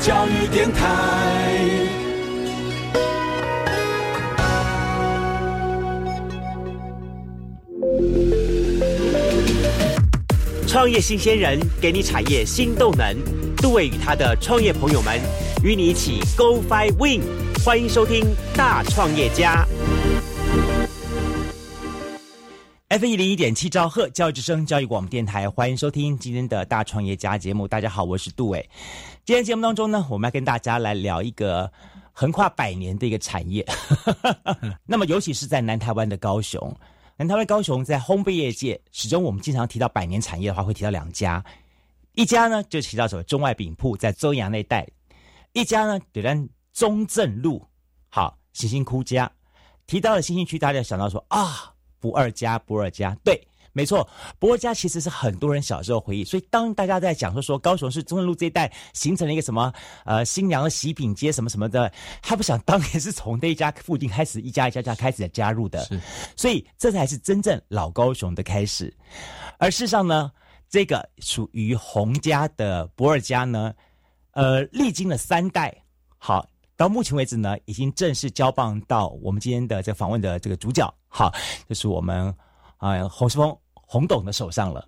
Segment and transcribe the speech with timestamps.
[0.00, 0.82] 教育电台。
[10.66, 13.16] 创业新鲜人给你产业新动能，
[13.56, 15.18] 杜伟与他的创业朋友们
[15.64, 17.22] 与你一起 Go Fly Win，
[17.64, 19.66] 欢迎收听大创业家。
[22.88, 27.66] F 一零一点七兆赫教育之声教育广播电台，欢迎收听今天的大创业家节目。
[27.66, 28.68] 大家好，我是杜伟。
[29.26, 31.68] 今天节目当中呢，我们要跟大家来聊一个
[32.12, 33.66] 横跨百年的一个产业。
[34.86, 36.72] 那么，尤其是在南台湾的高雄，
[37.16, 41.44] 南台湾高雄在烘焙业界，始终我们经常提到百年产业的话，会提到两家。
[42.12, 44.86] 一家呢就提到什么中外饼铺在周阳那带；
[45.54, 46.40] 一家呢就在
[46.72, 47.66] 中正路，
[48.08, 49.28] 好星星窟家。
[49.88, 51.72] 提到了新兴区，大家想到说啊。
[51.98, 56.24] 不二家，不二家，对，没错，博尔家其实是很多人小时候回忆。
[56.24, 59.70] 所以当大家在讲说说高雄市中正路这一带形成了一个什么
[60.06, 65.86] 呃新娘的喜饼街什么什么的，他不想当年是从那一家附近开始一家一家家开始加入的，
[66.36, 68.90] 所以这才是真正老高雄的开始。
[69.58, 70.32] 而事实上呢，
[70.70, 73.74] 这个属于洪家的博尔家呢，
[74.30, 75.84] 呃，历经了三代，
[76.16, 76.48] 好。
[76.78, 81.32] 到目前为止呢，已经正式交棒到我们今天的这访问的这个主角，好，
[81.66, 82.34] 就是我们
[82.76, 84.86] 啊洪世峰洪董的手上了。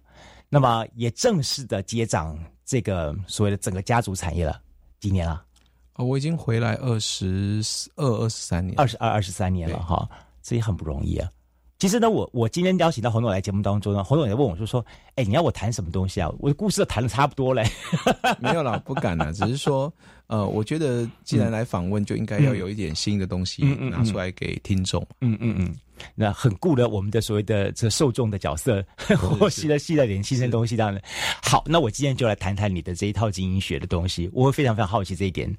[0.50, 4.60] 那么也正式的接掌这个所谓的整个家族产业了。
[5.00, 5.44] 几年了？
[5.92, 7.62] 啊，我已经回来二十
[7.96, 10.08] 二、二十三年，二十二、二十三年了哈，
[10.42, 11.30] 这也很不容易啊。
[11.78, 16.28] 其实呢，我我今天邀请到洪总来节目当中呢，洪总也问我，就说：“哎，你要我谈什么东西啊？
[16.40, 17.64] 我的故事都谈的差不多嘞。
[18.40, 19.92] ”没有啦，不敢啦，只是说，
[20.28, 25.06] 呃，我觉得既然来访问，就应该要有一点新的东西拿出来给听众。
[25.20, 25.74] 嗯嗯嗯。
[26.14, 28.84] 那很顾了我们的所谓的这受众的角色，
[29.18, 31.02] 或吸了吸了点新鲜东西，当然
[31.42, 31.64] 好。
[31.66, 35.52] 那我今天就来谈谈你的这一套经营学的东西，我会非常非常好奇这一点，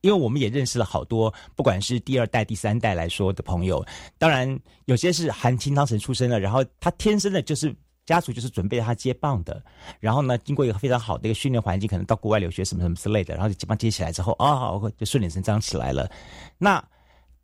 [0.00, 3.84] 因为我们也认识了好多，不管是第二代、第三代来说的朋友，
[4.16, 7.74] 当然有些是含清汤匙出身的，然后他天生的就是
[8.04, 9.62] 家属就是准备他接棒的，
[10.00, 16.10] 然后呢，经过一个非常好的一个训练环境，可能到国外留学什么什么之类的，然后就接棒接起来之后，啊，就顺理成章起来了。
[16.58, 16.82] 那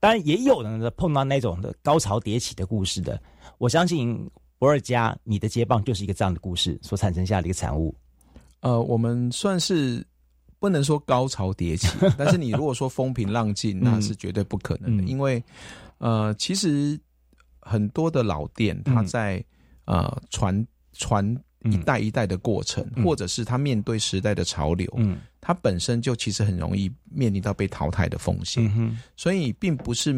[0.00, 3.20] 当然也有人碰到那种的高潮迭起的故事的，
[3.58, 7.94] 我相信博尔加你的接棒就是一个这样的故事所产生下的一个产物。
[8.60, 10.04] 呃，我们算是
[10.58, 15.42] 不能说高潮迭起， 但是你如果说风平浪静，那是绝对不可能的，因为
[15.98, 16.98] 呃，其实
[17.60, 19.44] 很多的老店，它在
[19.88, 21.36] 呃传传。
[21.64, 30.14] 一代一代的过程，或者是他面对时代的潮流，嗯，他本身就其实很容易面临到被淘汰的风险，所以并不是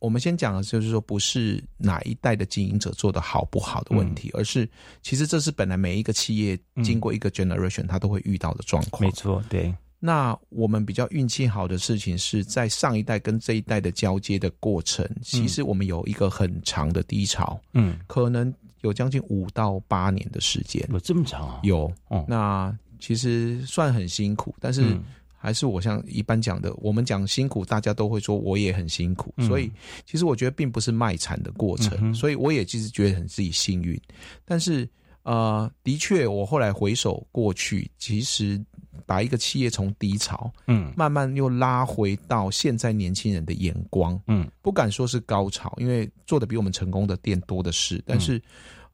[0.00, 4.68] 我们先讲的就是说不是哪一代的经营者做的好不好的问题，而是
[5.02, 9.00] 其实这是本来每一个企业经过一个 generation 他都会遇到的状况。
[9.00, 9.72] 没错，对。
[9.98, 18.52] 那我们比较运气好的事情是在上一代跟这一代的交接的过程，其实我们有一个很长的低潮，嗯，可能。
[18.82, 21.60] 有将近五到八年的时间，有这么长啊？
[21.64, 21.92] 有，
[22.28, 24.96] 那其实算很辛苦，但是
[25.36, 29.72] 还是我像一般讲的，我们讲辛苦，大家都会说我也很辛苦，所以
[30.04, 34.00] 其实我觉得并不是卖惨的过程，所以我也其实觉得很自己幸运，
[34.44, 34.88] 但是
[35.26, 38.64] 呃，的确，我后来回首过去，其实。
[39.04, 48.42] 把一个企业从低潮，嗯，慢慢又拉回到现在年轻人的眼光，嗯，不敢说是高潮，因为做的比我们成功的店多的是，但是，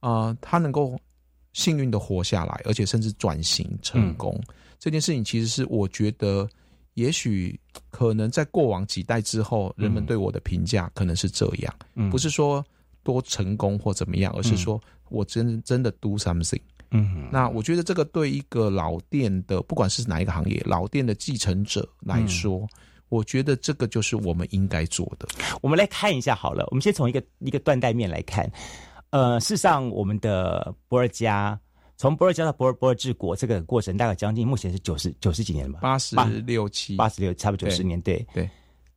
[0.01, 0.99] 啊，他能够
[1.53, 4.39] 幸运的活下来，而且甚至转型成功，
[4.77, 6.47] 这件事情其实是我觉得，
[6.93, 11.73] 也许可能在过往几代之后，人们对我的评价可能是这样，
[12.11, 12.63] 不是说
[13.03, 16.61] 多成功或怎么样，而是说我真真的 do something。
[16.91, 22.67] 嗯，那我觉得这个对一个老店的，不管是哪一个行业，老店的继承者来说，
[23.09, 25.27] 我觉得这个就是我们应该做的。
[25.61, 28.47] 我们来看一下好了，我们先从一个一个断代面来看。
[29.09, 31.59] 呃，事实上，我们的博尔加
[31.97, 38.49] 从博尔加到博尔博尔治国这个过程，大概将近目前是九十九十几年吧，八十六七，八十六，差不多九十年，对对。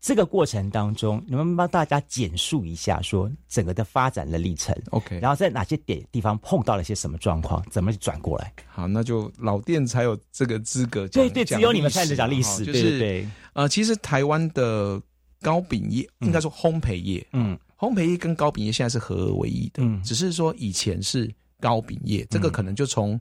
[0.06, 8.52] 这个过程当中，你们帮大家简述一下，说整个的发展的历程，OK，然后在哪些点地方碰到了些什么状况，怎么转过来？
[8.68, 11.24] 好，那就老店才有这个资格讲。
[11.24, 13.28] 对对，只有你们开始讲历史，就是对。
[13.54, 15.02] 呃，其实台湾的
[15.40, 23.20] 糕饼业，应该说烘焙业，嗯，烘焙业跟糕饼业现在是合而为一的，嗯，只是说以前是糕饼业，这个可能就从。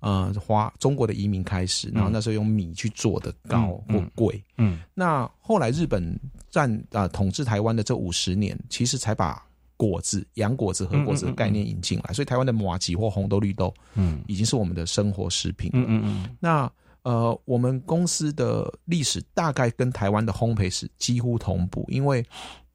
[0.00, 6.18] 呃，华中国的移民开始，然后那时候用米去做的糕或贵，嗯，那后来日本
[6.50, 9.42] 占啊统治台湾的这五十年，其实才把
[9.76, 16.36] 果子、洋果子和果子的概念引进来，所以台湾的马吉或红豆、绿豆，嗯，已经是我们的生活食品，嗯嗯嗯。
[16.38, 16.70] 那
[17.02, 22.24] 呃，我们公司的历史大概跟台湾的烘焙史几乎同步，因为，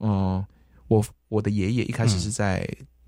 [0.00, 0.44] 嗯、
[0.88, 2.66] 我我的爷爷一开始是在、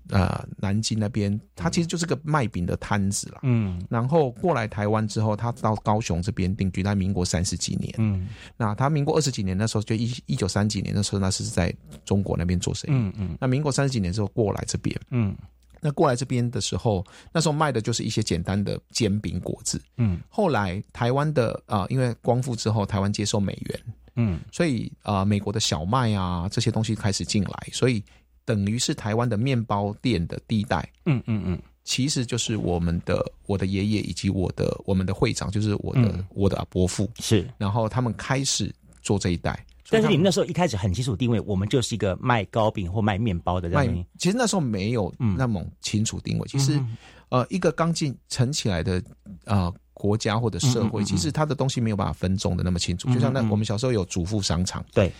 [0.09, 3.39] 呃南京那边，他其实就是个卖饼的摊子啦。
[3.43, 3.81] 嗯。
[3.89, 7.93] 然后过来台湾之后，他到高雄这边定居，在民国三十几年。
[7.97, 8.27] 嗯。
[8.57, 11.73] 那他民国二十几年那时候，就一一九三几年的时候，那是在
[12.03, 12.93] 中国那边做生意。
[12.93, 13.37] 嗯嗯。
[13.39, 15.35] 那民国三十几年之后过来这边，嗯。
[15.81, 19.79] 那过来这边的时候，那时候卖的就是一些简单的煎饼果子。
[19.97, 20.19] 嗯。
[20.29, 23.79] 后来台湾的啊、因为光复之后，台湾接受美元，
[24.15, 24.39] 嗯。
[24.51, 28.03] 所以啊、美国的小麦啊这些东西开始进来，所以
[28.45, 37.47] 等于是台湾的面包店的第一代，嗯嗯嗯其实就是我们的我的爷爷以及我的我们的会长，就是我的、嗯我的伯父，是。
[37.57, 39.63] 然后他们开始做这一代。
[39.87, 46.47] 但是你们那时候一开始很清楚定位，我们就是一个卖糕饼或卖面包的这样卖的。，其实那时候没有嗯那么清楚定位。
[46.47, 46.97] 其实嗯
[47.29, 48.99] 呃，一个刚进成起来的
[49.43, 53.07] 呃国家或者社会，嗯嗯嗯其实它的东西没有办法分种的那么清楚。
[53.11, 55.11] 嗯就像那我们小时候有主妇商场，对，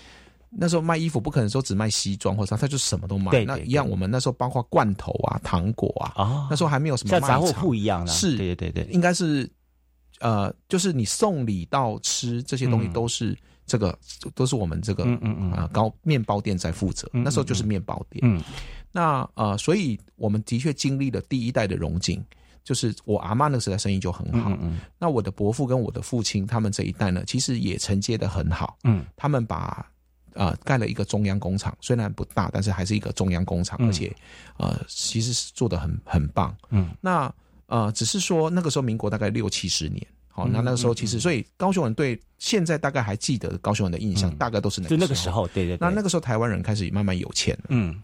[0.58, 3.44] 那时候卖衣服不可能说只卖西装或者啥，他就什么都卖。
[3.46, 9.50] 那一样，我们那时候包括罐头啊、糖果啊，哦，那时候还没有什么杂货铺一样的，是对对对对，应该是
[10.20, 13.98] 呃，就是你送礼到吃这些东西嗯都是这个，
[14.34, 17.10] 都是我们这个嗯嗯嗯啊高面包店在负责。
[17.12, 18.22] 那时候就是面包店。
[18.24, 18.42] 嗯
[18.92, 22.24] 那呃，所以我们的确经历了第一代的荣景，
[22.64, 24.50] 就是我阿妈那个时代生意就很好。
[24.52, 28.78] 嗯嗯那我的伯父跟我的父亲他们这一代呢，其实也承接的很好。
[28.86, 29.86] 嗯他们把
[30.36, 33.88] 呃盖了一个中央工厂，虽然不大，但是还是一个中央工厂，嗯。
[33.88, 34.16] 而且
[34.58, 36.56] 呃其实是做的很很棒。
[36.70, 36.92] 嗯。
[37.02, 37.34] 那
[37.66, 40.06] 呃只是说那个时候民国大概六七十年。
[40.30, 44.36] 好，嗯那那个时候其实，所以高雄人对现在大概还记得高雄人的印象，嗯。
[44.36, 48.02] 大概都是那就个那个时候，对对对，那那个时候台湾人开始慢慢有钱了，嗯。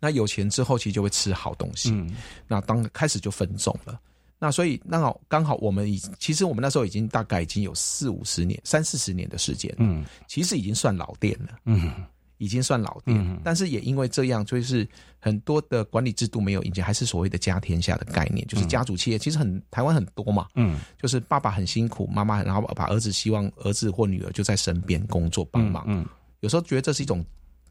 [0.00, 2.14] 那有钱之后其实就会吃好东西，嗯。
[2.48, 3.98] 那当开始就分众了。
[4.38, 11.92] 那所以那好，刚好我们已其实我们那时候已经大概已经有四五十年、三四十年的时间，嗯其实已经算老店了，嗯
[12.38, 13.16] 已经算老店。
[13.16, 14.86] 嗯但是也因为这样，就是
[15.18, 19.18] 很多的管理制度没有引进，还是所谓的家天下的概念，就是家族企业。
[19.18, 25.84] 其实很台湾很多嘛，嗯就是爸爸很辛苦，妈妈然后把儿子希望儿子或女儿就在身边工作帮忙。
[25.86, 26.04] 嗯
[26.40, 27.24] 有时候觉得这是一种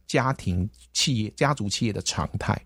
[0.07, 2.59] 家庭企业、家族企业的常态，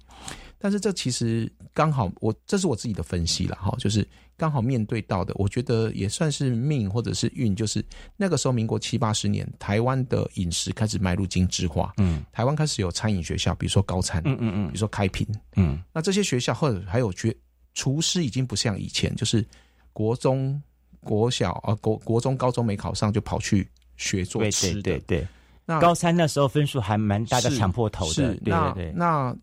[0.59, 7.83] 但是这其实刚好我这是我自己的分析了哈，就是刚好面对到的，我觉得也算是命或者是运，就是
[8.15, 12.23] 那个时候民国七八十年，台湾的饮食开始迈入精致化，嗯。
[12.31, 14.67] 台湾开始有餐饮学校，比如说高餐，嗯嗯嗯。
[14.67, 15.81] 比如说开平，嗯。
[15.93, 17.35] 那这些学校或者还有学
[17.73, 19.45] 厨师已经不像以前，就是
[19.93, 20.61] 国中、
[21.01, 25.27] 国小啊国国中、高中没考上就跑去学做对吃的，对对对，
[25.65, 29.35] 那高三那时候分数还蛮大家是抢破头的，是，对那对对，那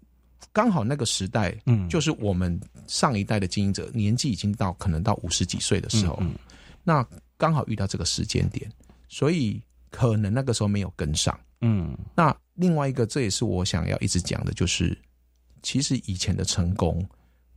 [0.53, 6.35] 刚好那个时代，嗯就是我们上一代的经营者年纪已经到可能到五十几岁的时候，嗯
[6.83, 7.07] 那
[7.37, 8.71] 刚好遇到这个时间点，
[9.09, 9.61] 所以
[9.91, 11.39] 可能那个时候没有跟上。
[11.61, 14.97] 嗯那另外一个，这也是我想要一直讲的，就是
[15.63, 17.05] 其实以前的成功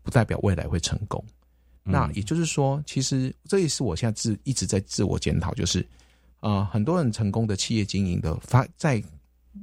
[0.02, 1.24] 不代表未来会成功。
[1.86, 5.80] 嗯那也就是说，其实这也是我现在自一直在自我检讨，就是
[6.40, 9.02] 啊、呃很多人成功的企业经营的发在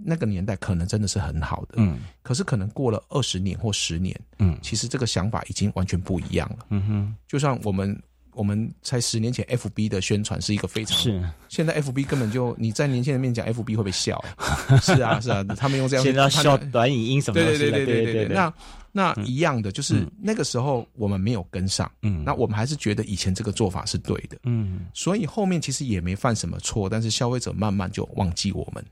[0.03, 2.01] 那个年代可能真的是很好的，嗯。
[2.23, 4.59] 可是可能过了二十年或十年，嗯。
[4.63, 6.67] 其实这个想法已经完全不一样了。
[6.71, 8.01] 嗯哼，就像我们
[8.33, 11.23] 我们才十年前，FB 的宣传是一个非常是。
[11.49, 14.23] 现在 FB 根本就你在年轻人面前讲 FB 会被笑，
[14.83, 18.53] 是啊是啊，他们用这样去现在要笑短影音什么东对对对对对对对，那
[18.91, 20.11] 那一样的，就是嗯。
[20.21, 22.25] 那个时候我们没有跟上，嗯。
[22.25, 24.87] 那我们还是觉得以前这个做法是对的，嗯。
[24.93, 28.85] 所以后面其实也没犯什么错，但是消费者慢慢就忘记我们。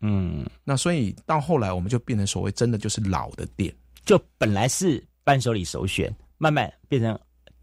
[0.00, 3.74] 嗯，那所以到后来我们就变成所谓真的就是老的店，
[4.04, 7.18] 就本来是伴手礼首选，慢慢变成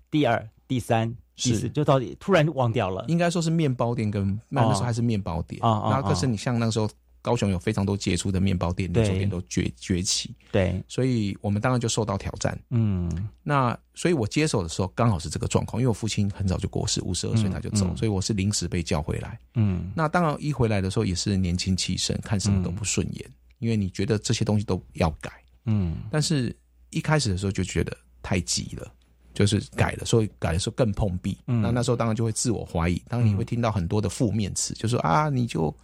[0.10, 1.70] 第二、第三、第四，是。
[1.70, 3.06] 就到底突然忘掉了。
[3.08, 5.64] 应该说是面包店跟那那时候还是面包店。
[5.64, 6.90] 啊，然后可是你像那个时候
[7.24, 9.02] 高雄有非常多杰出的面包店、对。
[9.02, 12.56] 连锁店都崛崛起，对，所以我们当然就受到挑战。
[12.70, 13.10] 嗯。
[13.42, 17.94] 那所以我接手的时候刚好是这个状况，因为我父亲很早就过世，五十二岁他就走，嗯。
[17.94, 19.40] 嗯所以我是临时被叫回来。
[19.56, 19.92] 嗯。
[19.96, 23.26] 那当然一回来的时候也是年轻气盛，看什么都不顺眼，
[23.58, 25.32] 因为你觉得这些东西都要改，
[25.66, 25.96] 嗯。
[26.12, 26.56] 但是
[26.92, 28.94] 一开始的时候就觉得太急了。
[29.36, 31.36] 就是改了，所以改的时候更碰壁。
[31.48, 31.60] 嗯。
[31.60, 35.76] 那那时候当然就会自我怀疑，当然你会听到很多的负面词，就说啊，你就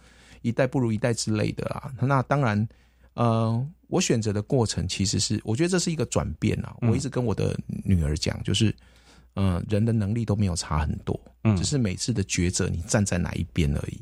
[0.42, 1.92] 一代不如一代之类的啦。
[2.00, 2.68] 那当然，
[3.14, 6.76] 呃，我选择的过程其实是，我觉得这是一个转变啊。
[6.80, 8.74] 嗯我一直跟我的女儿讲，就是，
[9.34, 14.00] 呃，人的能力都没有差很多，嗯只是每次的抉择你站在哪一边而已。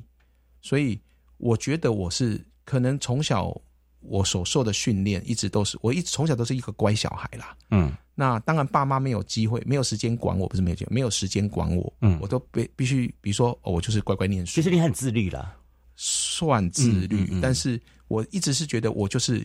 [0.60, 1.00] 所以
[1.38, 3.54] 我觉得我是可能从小
[4.00, 7.56] 我所受的训练一直都是，我一直从小都是一个乖小孩啦。
[7.70, 15.54] 嗯那当然，爸妈没有机会，没有时间管我，不是没有机会，没有时间管我，嗯我都必必须，比如说，哦，我就是乖乖念书其，实你很自律了。
[16.00, 19.44] 算自律，嗯嗯嗯但是我一直是觉得我就是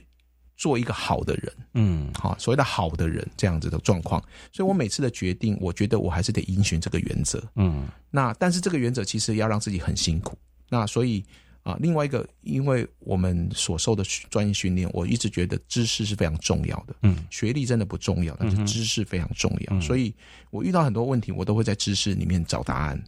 [0.55, 7.43] 做一个好的人，嗯好，所谓的好的人这样子的状况，所以我每次的决定，我觉得我还是得遵循这个原则。
[7.55, 10.37] 嗯那但是这个原则其实要让自己很辛苦。
[10.69, 11.25] 那所以
[11.63, 16.93] 啊、另外一个，因为我们所受的专业训练，我一直觉得知识是非常重要的。
[17.03, 19.73] 嗯学历真的不重要，但是知识非常重要。
[19.73, 20.13] 嗯所以
[20.51, 23.01] 我遇到很多问题，我都会在知识里面找答案。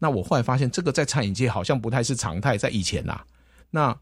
[0.00, 3.24] 那我后来发现，这个在餐饮界好像不太是常态，在以前啊、
[3.70, 3.96] 那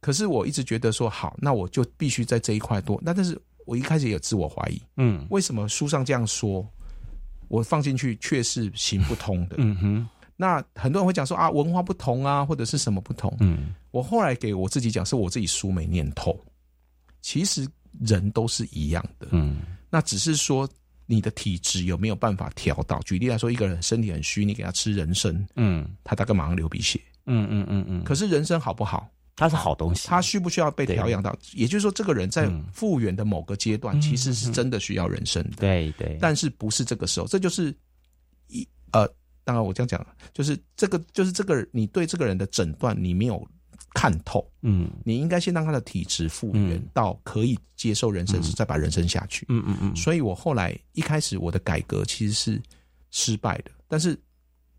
[0.00, 2.98] 可是我一直觉得说，好，那我就必须在这一块多。
[3.02, 6.66] 那但是我一开始也有自我怀疑，嗯为什么书上这样说，
[7.48, 9.56] 我放进去却是行不通的？
[9.58, 13.36] 嗯哼那很多人会讲说啊，文化不同啊，或者是什么不同。
[13.40, 16.38] 嗯我后来给我自己讲，是我自己书没念透。
[17.20, 17.68] 其实
[18.00, 19.58] 人都是一样的，嗯
[19.90, 20.66] 那只是说
[21.10, 23.00] 你的体质有没有办法调到。
[23.00, 27.00] 举例来说，一个人身体很虚，你给他吃人参，嗯他大概马上流鼻血。
[27.26, 29.10] 嗯嗯嗯嗯，可是人参好不好？
[29.34, 30.06] 它是好东西。
[30.06, 31.36] 它需不需要被调养到？
[31.54, 35.56] 也就是说，这个人在嗯复原的某个阶段，其实是真的需要人参的。
[35.56, 37.74] 对对，但是不是这个时候，这就是
[38.48, 39.08] 一呃，
[39.42, 43.44] 当然我这样讲，就是这个就是这个你对这个人的诊断你没有
[43.94, 44.90] 看透，嗯。
[45.04, 46.88] 你应该先让他的体质复原嗯。
[46.92, 49.46] 到可以接受人生时，再把人生下去。
[49.48, 52.62] 嗯嗯嗯，所以我后来一开始我的改革其实是
[53.10, 54.18] 失败的，但是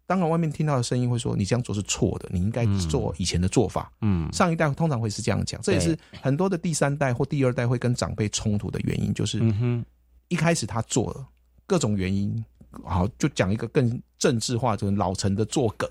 [0.06, 3.92] 当然外面听到的声音会说你这样做是错的，你应该做以前的做法。
[4.02, 4.32] 嗯。
[4.32, 9.86] 上一代通常会是这样讲，这也是很多的第三代或第二代会跟长辈冲突的原因，就是嗯哼。
[10.28, 11.28] 一开始他做了
[11.68, 12.42] 各种原因，
[12.86, 15.90] 好就讲一个更政治化，就是老陈的作梗，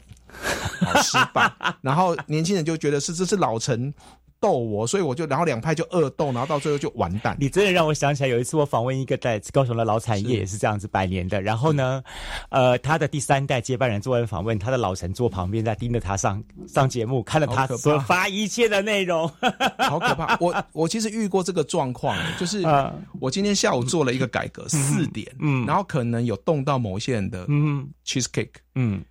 [0.80, 1.50] 好失败，
[1.82, 3.92] 然后年轻人就觉得是这是老陈
[4.40, 7.36] 斗我，所以我就然后两派就恶斗，然后到最后就完蛋。
[7.38, 11.42] 你真的让我想起来，有一次我访问一个在高雄的老产业，也是这样子百年的。
[11.42, 12.02] 然后呢，
[12.48, 19.30] 呃，他的第三代接班人做完访问，他的老陈坐旁边在盯着他上上节目，看着他所发一切的内容。
[19.78, 20.38] 好可怕！
[20.40, 25.66] 我我其实遇过这个状况，就是啊我今天下午做了一个改革，四点，嗯。
[25.66, 27.86] 然后可能有动到某些人的嗯。
[28.06, 29.04] cheesecake，嗯，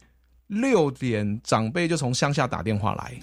[0.49, 3.17] 六点长辈就从乡下打电话来，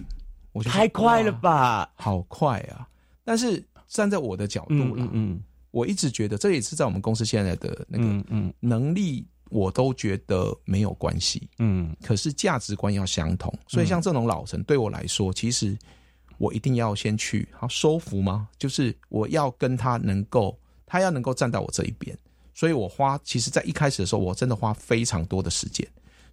[0.53, 1.93] 我就说太快了吧？
[1.97, 2.89] 好快啊！
[3.25, 5.43] 但是站在我的角度啦，嗯嗯嗯
[5.73, 11.51] 我一直觉得这也是在我们公司现在的那个嗯嗯能力，我都觉得没有关系。
[11.59, 15.77] 嗯可是价值观要相同，所以像这种老陈对我来说，其实
[16.39, 18.49] 我一定要先去好收服吗？
[18.57, 20.57] 就是我要跟他能够，
[20.87, 22.17] 他要能够站到我这一边。
[22.55, 25.87] 所以我花，其实在一开始的时候，我真的花非常多的时间。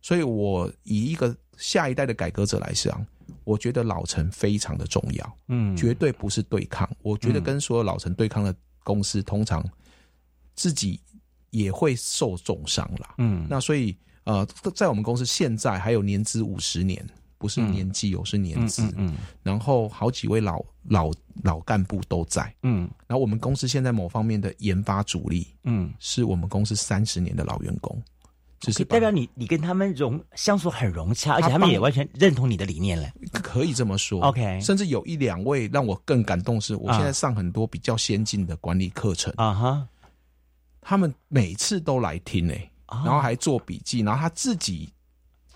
[0.04, 3.04] 所以我以一个下一代的改革者来讲，
[3.46, 5.38] 我觉得老陈非常的重要。
[5.48, 6.88] 嗯，绝对不是对抗。
[7.02, 9.64] 我觉得跟所有老陈对抗的公司，通常
[10.56, 11.00] 自己
[11.52, 13.16] 也会受重伤啦。
[13.18, 14.46] 嗯那所以呃，
[14.76, 17.06] 在我们公司现在还有年资五十年，
[17.38, 18.84] 不是年纪哦，是年嗯资。
[18.84, 21.12] 嗯嗯然后好几位老老
[21.44, 22.54] 老干部都在。
[22.64, 28.02] 嗯然后我们公司现在某方面的研发主力，嗯，是我们公司三十年的老员工，
[28.64, 33.08] 只是把代表你你跟他们融相处很融洽，而且他们也完全认同你的理念了。
[33.42, 34.22] 可以这么说。
[34.22, 39.34] OK 甚至有一两位让我更感动是，我啊现在上很多比较先进的管理课程。
[39.38, 39.88] 啊哈，
[40.82, 44.94] 他们每次都来听诶、啊然后还做笔记，然后他自己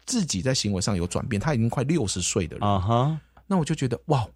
[0.06, 4.28] 自己在行为上有转变，他已经快六十岁的人，啊哈，那我就觉得哇，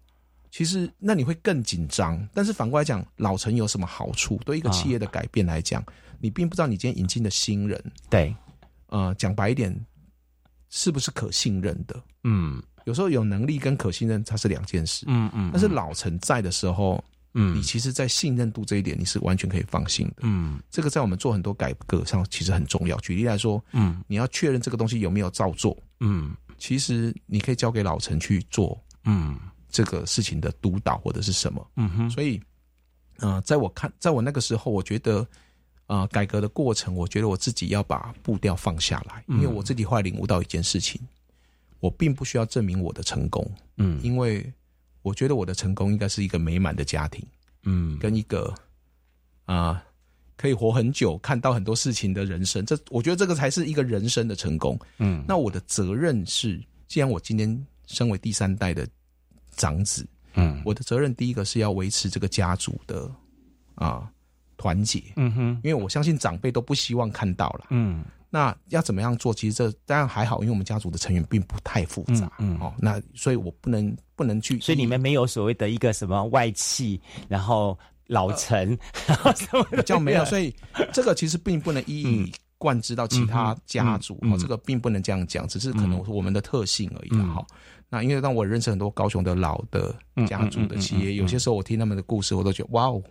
[0.50, 2.26] 其实那你会更紧张。
[2.32, 4.38] 但是反过来讲，老陈有什么好处？
[4.44, 5.84] 对一个企业的改变来讲，
[6.20, 8.34] 你并不知道你今天引进的新人，对，
[8.92, 9.74] 呃，讲白一点，
[10.68, 12.00] 是不是可信任的？
[12.24, 15.06] 嗯有时候有能力跟可信任它是两件事。
[15.08, 20.16] 嗯嗯，但是老陈在的时候，嗯你其实，在信任度这一点，你是完全可以放心的。
[20.24, 22.98] 嗯这个在我们做很多改革上其实很重要。
[22.98, 29.38] 举例来说，嗯你要确认这个东西有没有照做，嗯其实你可以交给老陈去做嗯
[29.70, 31.66] 这个事情的督导或者是什么。
[31.76, 32.38] 嗯哼，所以，
[33.20, 35.26] 呃，在我看，在我那个时候，我觉得，
[35.92, 40.98] 呃，改革的过程，我觉得我自己要把步调放下来，因为我自己后来领悟到一件事情，
[41.80, 43.46] 我并不需要证明我的成功，
[43.76, 44.50] 嗯因为
[45.02, 47.22] 我觉得我的成功应该是一个美满的家庭，
[47.64, 48.54] 嗯跟一个
[49.44, 49.84] 啊、
[50.34, 52.64] 可以活很久、看到很多事情的人生。
[52.64, 54.80] 这我觉得这个才是一个人生的成功。
[54.96, 56.58] 嗯那我的责任是，
[56.88, 58.88] 既然我今天身为第三代的
[59.56, 63.14] 长子，嗯我的责任第一个是要维持这个家族的
[63.74, 64.10] 啊
[64.62, 65.60] 团结，嗯哼。
[65.64, 67.66] 因为我相信长辈都不希望看到了。
[67.70, 68.04] 嗯。
[68.30, 69.34] 那要怎么样做？
[69.34, 72.58] 其实这当然还好，因为我们家族的成员并不太复杂，嗯嗯。
[72.60, 77.76] 哦，那所以我不能不能去，所以你们没有所谓的一个什么外戚，然后
[78.06, 80.54] 老陈，然后什么比较没有， 所以
[80.92, 87.46] 这个其实并不能一嗯以贯之到其他家族，哦，这个并不能这样讲，只是可能嗯我们的特性而已啦，哈。
[87.90, 89.94] 那因为让我认识很多高雄的老的
[90.26, 93.02] 家族的企业，有些时候我听他们的故事，我都觉得哇哦，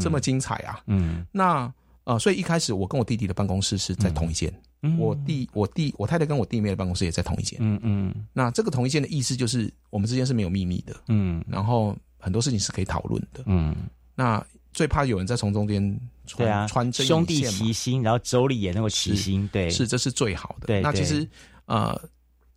[0.00, 0.80] 这么精彩啊！
[0.86, 1.26] 嗯。
[1.32, 1.72] 那
[2.04, 4.52] 呃，所以一开始我跟我弟弟的办公室是在同一间，
[4.98, 7.58] 我弟我弟我太太跟我弟妹的办公室也在同一间。
[7.62, 8.14] 嗯嗯。
[8.32, 11.44] 那这个同一间的意思就是我们之间是没有秘密的，嗯。
[11.48, 13.42] 然后很多事情是可以讨论的。
[13.46, 13.74] 嗯，
[14.14, 15.82] 那最怕有人在从中间
[16.26, 20.66] 穿对啊，穿针引兄弟齐心，然后妯娌也能够齐心，对，是，这是最好的。
[20.66, 20.82] 对对。
[20.82, 21.28] 那其实
[21.66, 22.00] 呃，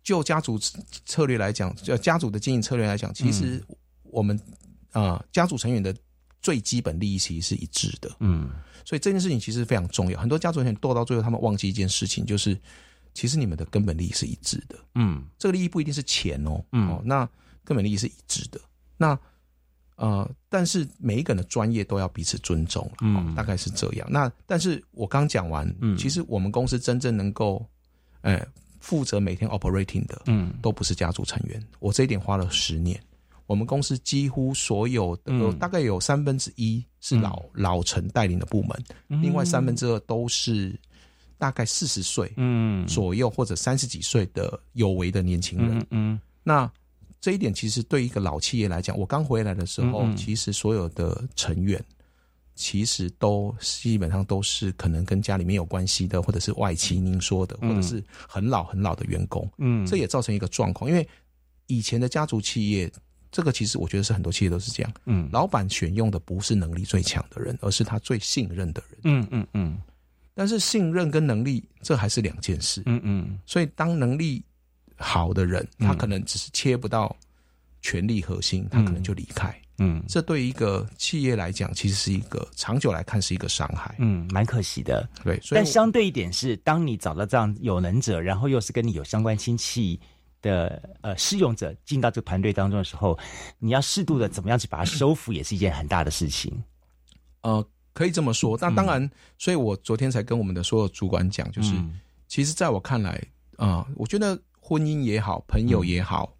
[0.02, 0.58] 就家族
[1.04, 3.76] 策略来讲，就家族的经营策略来讲，其实嗯。
[4.12, 4.38] 我们
[4.92, 5.94] 呃家族成员的
[6.46, 8.08] 最基本利益其实是一致的。
[8.20, 8.48] 嗯
[8.84, 10.20] 所以这件事情其实非常重要。
[10.20, 12.56] 很多家族成员斗到最后，他们忘记一件事情，就是
[13.12, 14.78] 其实你们的根本利益是一致的。
[14.94, 17.28] 嗯这个利益不一定是钱哦，嗯哦，那
[17.64, 18.60] 根本利益是一致的。
[18.96, 19.18] 那
[19.96, 24.06] 呃，但是每一个人的专业都要彼此尊重，嗯哦，大概是这样。
[24.08, 27.66] 那但是我刚讲完，嗯其实我们公司真正能够，
[28.20, 28.46] 呃，
[28.78, 31.60] 负责每天 operating 的，嗯都不是家族成员。
[31.80, 33.02] 我这一点花了十年。
[33.46, 38.84] 我们公司几乎所有的，大概有三分之一是老、老陈带领的部门，
[39.22, 40.78] 另外三分之二都是
[41.38, 42.86] 大概四十岁嗯。
[42.86, 45.78] 左右或者三十几岁的有为的年轻人。
[45.78, 46.20] 嗯嗯。
[46.42, 46.70] 那
[47.20, 51.82] 这一点其实对一个老企业来讲，我刚回来的时候，其实所有的成员
[52.54, 59.48] 其实都基本上都是可能跟家里面有关系的，或者是外戚您说的，或者是很老很老的员工。
[59.58, 61.06] 嗯，这也造成一个状况，因为
[61.66, 62.90] 以前的家族企业，
[63.36, 69.00] 这个其实我觉得是很多企业都是这样，嗯老板选用的不是能力最强的人，而是他最信任的人。
[69.04, 69.78] 嗯嗯嗯
[70.32, 72.82] 但是信任跟能力这还是两件事。
[72.86, 74.42] 嗯嗯所以当能力
[74.96, 77.14] 好的人，嗯他可能只是切不到
[77.82, 79.54] 权力核心，他可能就离开。
[79.80, 83.94] 嗯这对一个企业来讲，其实是一个长久来看是一个伤害。
[83.98, 85.06] 嗯，蛮可惜的。
[85.22, 90.00] 对，所以但相对一点是，当你找到这样有能者，然后又是跟你有相关亲戚
[90.46, 93.18] 的呃试用者进到这个团队当中的时候，
[93.58, 96.62] 你要适度的怎么样去把它收服，也是一件很大的事情。
[97.42, 98.56] 呃，可以这么说。
[98.60, 103.22] 那当然，所以我昨天才跟我们的所有主管讲，就是、嗯其实在我看来，
[103.56, 106.34] 啊、我觉得婚姻也好，朋友也好，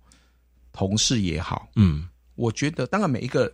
[0.73, 3.51] 同事也好，嗯我觉得当然每一个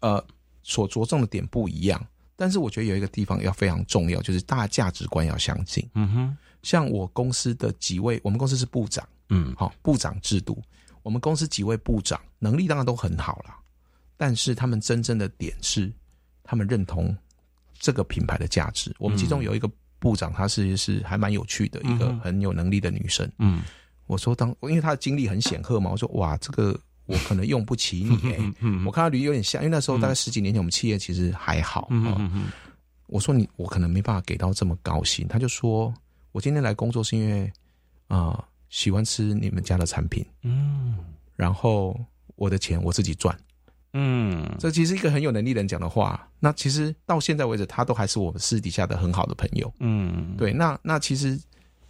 [0.00, 0.22] 呃
[0.64, 5.88] 所着重的点不一样，但是我觉得有一个地方要非常重要，就是大家价值观要相近。
[5.94, 6.36] 嗯哼
[6.66, 10.60] 像我公司的几位，我们公司是部长，嗯好、部长制度，
[11.04, 13.56] 我们公司几位部长能力当然都很好啦，
[14.16, 15.92] 但是他们真正的点是，
[16.42, 17.16] 他们认同
[17.78, 18.92] 这个品牌的价值。
[18.98, 23.30] 我们其中有一个部长，她是是还蛮有趣的一个很有能力的女生。
[23.38, 23.62] 嗯
[24.08, 31.88] 我说当因为她的经历很显赫嘛，我说哇，这个我可能用不起你我看她履历有点像，因为那时候大概十几年前，我们企业其实还好。
[33.06, 35.28] 我说你，我可能没办法给到这么高薪。
[35.28, 35.94] 他就说，
[36.36, 37.50] 我今天来工作是因为
[38.08, 40.98] 啊、呃喜欢吃你们家的产品，嗯
[41.34, 41.98] 然后
[42.34, 43.34] 我的钱我自己赚。
[43.94, 46.28] 嗯这其实一个很有能力的人讲的话。
[46.40, 49.72] 那其实到现在为止，他都还是我们私底下的很好的朋友。
[49.80, 51.40] 嗯，对，那那其实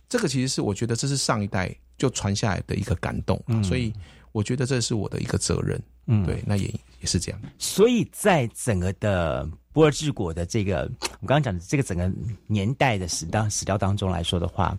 [0.09, 3.93] 这个其实是我觉得这是上一代就传下来的一个感动啊、嗯所以
[4.31, 5.83] 我觉得这是我的一个责任。
[6.07, 6.67] 嗯对，那也
[7.01, 7.41] 也是这样。
[7.59, 12.11] 所以在整个的波尔治国的这个，我刚刚讲的这个整个
[12.47, 14.75] 年代的史当史料当中来说的话，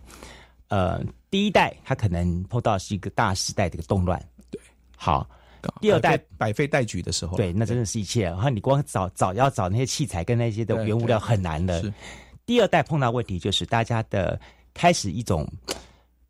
[0.70, 4.60] 呃，第一代他可能碰到是一个大时代的一个动乱，对，
[4.96, 5.24] 好，
[5.80, 8.24] 第二代百废待举的时候，对，那真的是一切。
[8.24, 11.80] 然后你光找找要找那些器材跟那些的原物料很难的。
[11.80, 11.92] 是。
[12.44, 14.40] 第二代碰到问题就是大家的
[14.74, 15.48] 开始一种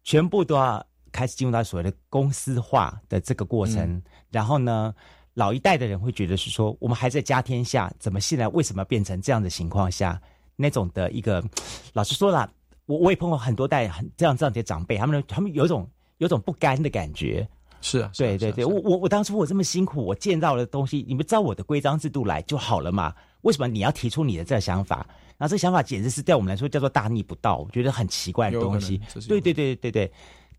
[0.04, 4.02] 全部都要开始进入到所谓的公司化的这个过程，嗯。
[4.30, 4.94] 然后呢，
[5.38, 10.20] 老一代的人会觉得是说，我们还在家天下，怎么现在为什么变成这样的情况下？
[10.56, 11.40] 那种的一个，
[11.94, 12.50] 老实说啦，
[12.86, 17.48] 我我也碰过很多代很这样这样的长辈，他们他们有种有种不甘的感觉，
[17.80, 23.14] 是啊，对对对，我我我当初我这么辛苦，我建造的东西，你们照我的规章制度来就好了嘛？
[23.42, 25.06] 为什么你要提出你的这个想法？
[25.36, 30.12] 然后这想法简直是对我们来说叫做大逆不道，我觉得很奇怪的东西对对对对对。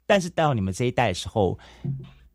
[0.05, 1.59] 但是到你们这一代的时候，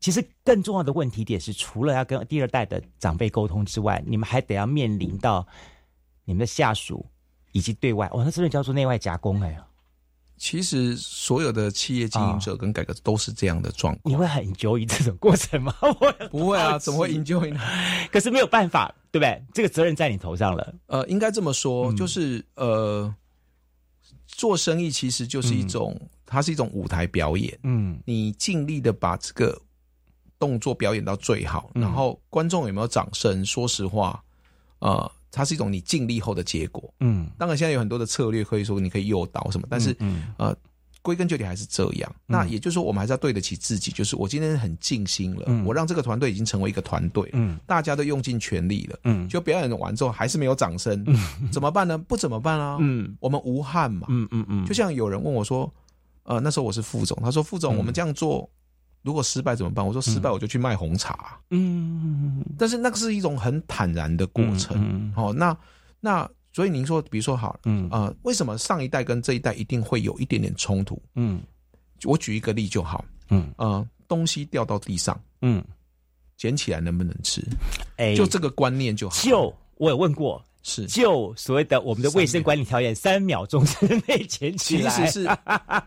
[0.05, 5.47] 其实更重要的问题点是，除了要跟第二代的长辈沟通之外，你们还得要面临到
[6.27, 7.07] 你们的下属
[7.53, 9.59] 以及对外，哦，那真的叫做内外夹攻哎。
[10.37, 14.13] 其实所有的企业经营者跟改革都是这样的状况。
[14.13, 15.75] 你会很 enjoy 这种过程吗？
[15.81, 17.59] 我不会啊，怎么会 enjoy 呢？
[18.13, 19.43] 可是没有办法，对不对？
[19.55, 20.75] 这个责任在你头上了。
[20.89, 23.15] 呃，应该这么说，嗯就是呃，
[24.27, 27.59] 做生意其实就是一种，它是一种舞台表演。
[27.63, 29.59] 嗯你尽力的把这个
[30.45, 33.43] 动作表演到最好，嗯然后观众有没有掌声？
[33.47, 34.23] 说实话，
[34.81, 36.93] 呃，它是一种你尽力后的结果。
[37.01, 40.55] 嗯当然，现在有很多的策略可以说你可以诱导什么，但是、嗯呃，
[41.01, 42.15] 归根究底还是这样。
[42.27, 48.99] 那也就是说，我们还是要对得起自己，就是我今天很尽心了，嗯我让这个团队已经成为一个团队，嗯大家都用尽全力了。
[49.05, 51.05] 嗯就表演完之后还是没有掌声，
[51.51, 51.97] 怎么办呢？
[51.97, 52.77] 不怎么办啊？
[52.81, 54.07] 嗯我们无憾嘛。
[54.11, 55.73] 嗯嗯嗯，就像有人问我说，
[56.25, 58.49] 呃，那时候我是副总，他说副总，我们这样做
[59.05, 59.87] 如果失败怎么办？
[59.87, 61.39] 我说失败我就去卖红茶。
[61.51, 64.77] 嗯但是那个是一种很坦然的过程。
[64.81, 65.57] 嗯哦，那
[66.01, 71.01] 那所以您说，比如说好，嗯呃，为什么上一代跟这一代一定会有一点点冲突？
[71.15, 71.43] 嗯
[72.05, 75.63] 我举一个例就好，嗯呃，东西掉到地上，嗯，
[76.37, 77.43] 捡起来能不能吃？
[77.97, 79.23] 哎，就这个观念就好。
[79.23, 85.39] 就我有问过，是，就所谓的我们的卫生管理条件，三秒钟之内捡起来其来，实是，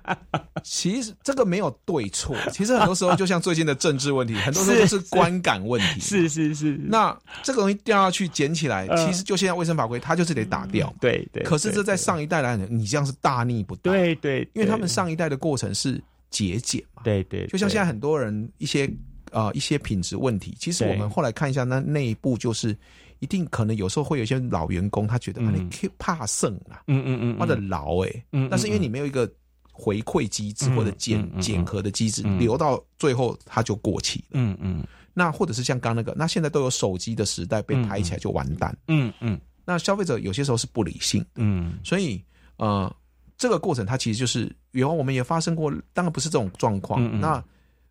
[0.64, 2.36] 其实这个没有对错。
[2.54, 6.00] 其实很多时候，就像最近的政治问题，很多时候是就是观感问题。
[6.00, 10.94] 是是是，那这个东西掉下去捡起来，嗯其实就现在卫生法规，它就是得打掉。
[11.02, 13.92] 对对，可是这在上一代来讲，你这样是大逆不道。
[13.92, 18.88] 对对，因为他们上一代的过程是节俭嘛，对对，就像现在在很多人一些
[19.32, 22.78] 呃一些品质问题，其实我们后来看一下，那内部就是
[23.20, 25.70] 一定可能有时候会有一些老员工，他觉得啊嗯。
[25.70, 29.30] 你怕剩啊，嗯嗯嗯，他的劳哎，嗯，但是因为你没有一个
[29.72, 32.40] 回馈机制嗯或者减嗯嗯检核的机制，嗯。
[32.40, 34.26] 留到最后它就过期了。
[34.32, 34.84] 嗯嗯。
[35.14, 38.76] 那或者是像刚那个，那现在都有手机的时代，被拍起来就完蛋。
[38.88, 41.80] 嗯嗯那消费者有些时候是不理性，嗯。
[41.84, 42.24] 所以
[42.58, 42.94] 呃，
[43.38, 47.04] 这个过程它其实就是，原来我们也发生过，当然不是这种状况。
[47.04, 47.20] 嗯嗯。
[47.20, 47.44] 那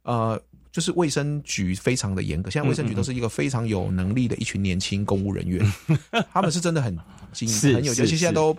[0.02, 0.40] 呃，
[0.76, 5.72] 就是卫生局非常的严格，现在卫生局都是一个非常有能力的一群年轻公务人员，
[6.30, 6.94] 他们是真的很
[7.32, 8.54] 精是很有，是而且现在都。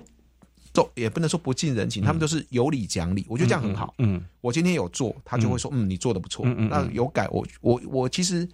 [0.73, 3.95] 都也不能说不近人情，他们都是有理讲理，我觉得这样很好。
[3.97, 6.45] 嗯我今天有做，他就会说，嗯，你做的不错。
[6.45, 8.47] 嗯那有改，我我我其实，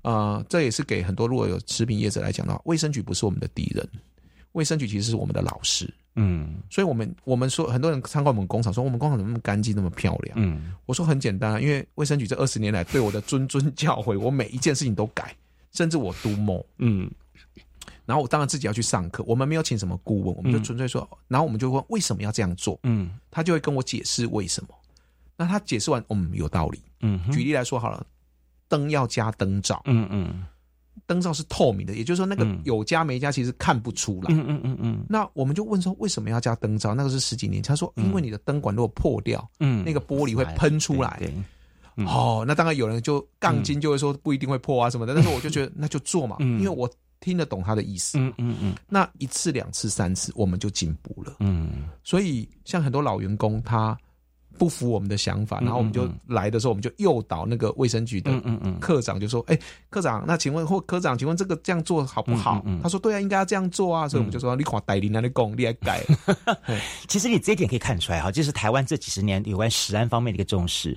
[0.00, 3.86] 呃，这也是给很多如果有食品业者来讲的话，卫生局不是我们的敌人，
[4.52, 5.92] 卫生局其实是我们的老师。
[6.16, 10.36] 嗯所以我们我们说很多人参观我们工厂，说我们工厂怎么那么干净，那么漂亮？
[10.38, 15.34] 嗯我说很简单啊，因为卫生局这二十年来对我的谆谆 教诲，我每一件事情都改，
[15.72, 16.64] 甚至我督某。
[16.78, 17.10] 嗯
[18.04, 24.68] 然后我当然自己要去上课，我们没有请什么顾问，我们就纯粹说，然后我们就问为什么要这样做，嗯他就会跟我解释为什么。
[25.36, 26.80] 那他解释完，嗯，有道理。
[27.00, 28.06] 嗯，举例来说好了，
[28.68, 30.44] 灯要加灯罩，嗯嗯
[31.06, 32.60] 灯罩是透明的，也就是说那个嗯。
[32.64, 34.34] 有加没加其实看不出来。
[34.34, 35.04] 嗯嗯嗯嗯。
[35.08, 36.94] 那我们就问说为什么要加灯罩？
[36.94, 41.16] 那个是十几年前，他说因为你的灯管如果破掉，嗯，那个玻璃会喷出来。
[41.20, 41.32] 对，
[41.96, 42.06] 嗯。
[42.06, 46.58] 哦，那当然有人就杠精就会说不一定会破啊什么的，但是我就觉得那就做嘛，嗯。
[46.58, 46.90] 因为我
[47.20, 48.18] 听得懂他的意思。
[48.18, 48.74] 嗯嗯嗯。
[48.88, 51.36] 那一次、两次、三次，我们就进步了。
[51.40, 51.88] 嗯。
[52.02, 53.96] 所以像很多老员工他
[54.56, 59.58] 不服我们的想法，嗯然后我们就嗯来的时候，我们就诱导那个卫生局的嗯嗯嗯科长就说：“哎、
[59.90, 66.02] 科长，那请问或科长，请问这个这样做好不好？”他说：“对啊，应该要这样做啊。”所以我们就说：“你看代理那里讲，你来改。
[67.08, 70.96] 其实你这一点可以看出来哈，就是台湾这几十年有关食安方面的一个重视。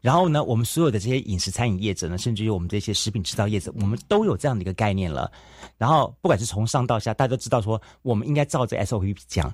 [0.00, 5.30] 然后呢，我们所有的这些饮食餐饮业者呢，甚至于我们这些食品制造业者，我们都有这样的一个概念了。
[5.76, 9.52] 然后不管是从上到下，大家都知道说，我们应该照着 SOP 讲。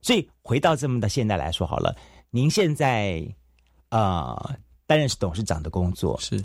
[0.00, 1.94] 所以回到这么的现代来说好了，
[2.34, 3.22] 您现在
[3.90, 6.42] 呃担任是董事长的工作，是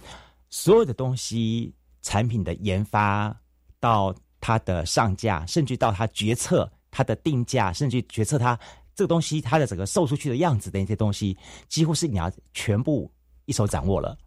[0.50, 3.34] 所有的东西产品的研发
[3.80, 8.60] 到它的上架，甚至到它决策它的定价，甚至决策它
[8.96, 11.38] 这个东西它的整个售出去的样子的一些东西，
[11.70, 13.10] 几乎是你要全部
[13.46, 14.18] 一手掌握了。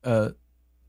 [0.00, 0.28] 呃，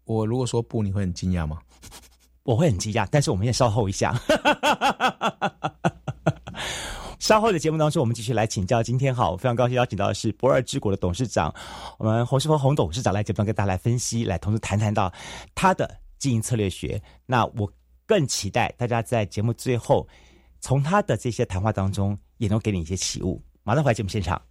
[0.06, 1.62] 我如果说不，你会很惊讶吗？
[2.42, 4.20] 我会很惊讶，但是我们先稍后一下。
[7.20, 8.84] 稍后的节目当中，我们继续来请教。
[8.84, 11.54] 今天好，我非常高兴邀请到的是博尔之国的董事长，
[11.98, 15.12] 我们洪世峰洪董事长来这边跟大家来分析，来同时谈谈到
[15.54, 17.02] 他的经营策略学。
[17.26, 17.72] 那我
[18.06, 20.08] 更期待大家在节目最后，
[20.60, 23.42] 从他的这些谈话当中，也能给你一些启悟。
[23.64, 24.42] 马上回来节目现场。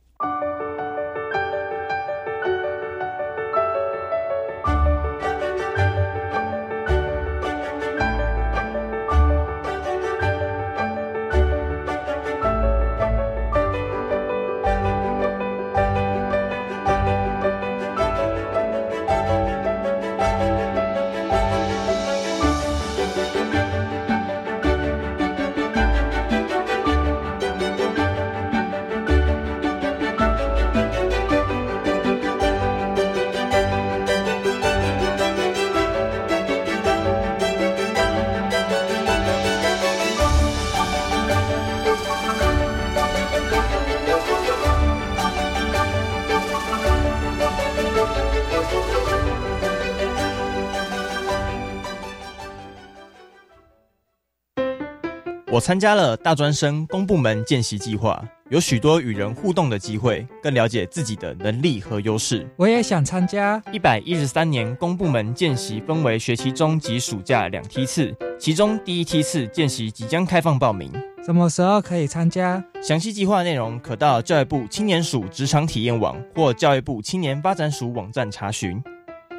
[55.64, 62.46] 参加了大专生公部门见习计划，有许多与人互动的机会，更了解自己的能力和优势。
[62.59, 63.62] 我也想参加。
[63.72, 70.92] 一百一十三年公部门见习分为学期中及暑假两梯次，其中第一梯次见习即将开放报名，
[71.24, 72.62] 什么时候可以参加？
[72.83, 78.79] 详细计划内容可到教育部青年署职场体验网或教育部青年发展署网站查询。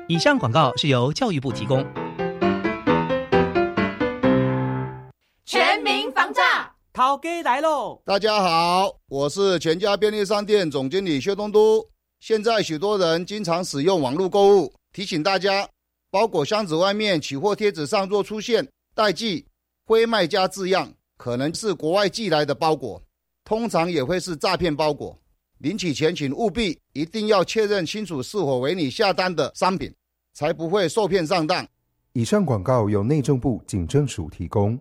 [0.08, 1.86] 以上广告是由教育部提供。
[6.96, 8.02] 涛哥来喽！
[8.06, 11.86] 大家好，我是全家便利商店总经理薛东都。
[12.22, 15.68] 现在许多人经常使用网络购物，提醒大家，
[16.10, 19.46] 包裹箱子外面取货贴纸上若出现代寄、
[19.86, 23.02] 非卖家字样，可能是国外寄来的包裹，
[23.44, 25.20] 通常也会是诈骗包裹。
[25.58, 29.94] 领取前请务必一定要确认清楚是否为你下单的商品，
[30.34, 31.68] 才不会受骗上当。
[32.14, 34.80] 以上广告由内政部警政署提供。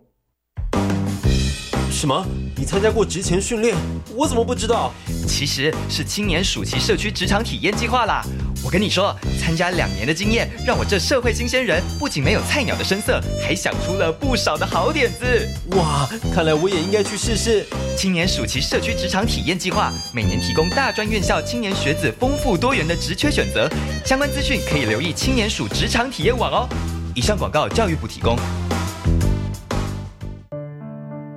[1.95, 2.25] 什么？
[2.57, 3.73] 你参加过职前训练？
[4.13, 4.93] 我怎么不知道？
[5.27, 8.21] 其实是青年暑期社区职场体验计划啦。
[8.63, 15.47] 我跟你说，参加两年的经验，让我这社会新鲜人不仅没有菜鸟的声色，还想出了不少的好点子。
[15.77, 17.65] 哇，看来我也应该去试试。
[17.97, 23.69] 青年暑期社区职场体验计划每年提供大专院校青年学子丰富多元的职缺选择，
[24.05, 26.69] 相关资讯可以留意青年暑职场体验网哦。
[27.15, 28.37] 以上广告教育部提供。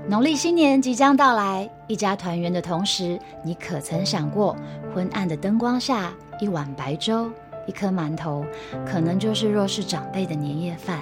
[0.09, 4.57] 农历新年即将到来，一家团圆的同时，你可曾想过，
[4.95, 7.31] 昏暗的灯光下，一碗白粥、
[7.67, 8.43] 一颗馒头，
[8.87, 11.01] 可能就是弱势长辈的年夜饭？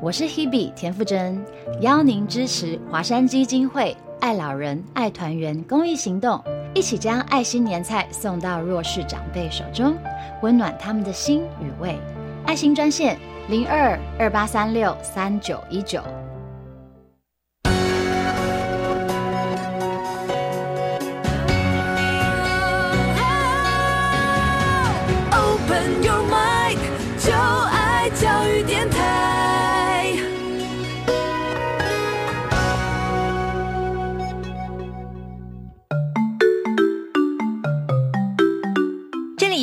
[0.00, 1.44] 我是 Hebe 田馥甄，
[1.80, 6.40] 邀您支持华山基金会爱老人爱团圆公益行动，
[6.76, 9.96] 一起将爱心年菜送到弱势长辈手中，
[10.42, 11.98] 温暖他们的心与胃。
[12.46, 16.00] 爱心专线零二二八三六三九一九。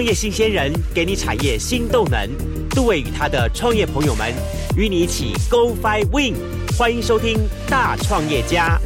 [0.00, 2.26] 创业新鲜人给你产业新动能，
[2.70, 4.32] 杜伟与他的创业朋友们
[4.74, 6.34] 与你一起 Go Fly Win，
[6.78, 7.36] 欢迎收听
[7.68, 8.80] 大创业家。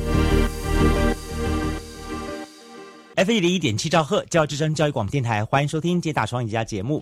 [3.15, 6.97] F 一零一点七兆赫教育之声教育广播电台，欢迎收听《接大创业家》节目。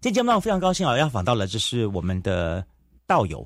[0.00, 2.64] 今天节目我非常高兴啊，要访到了，这是我们的
[3.04, 3.44] 道友，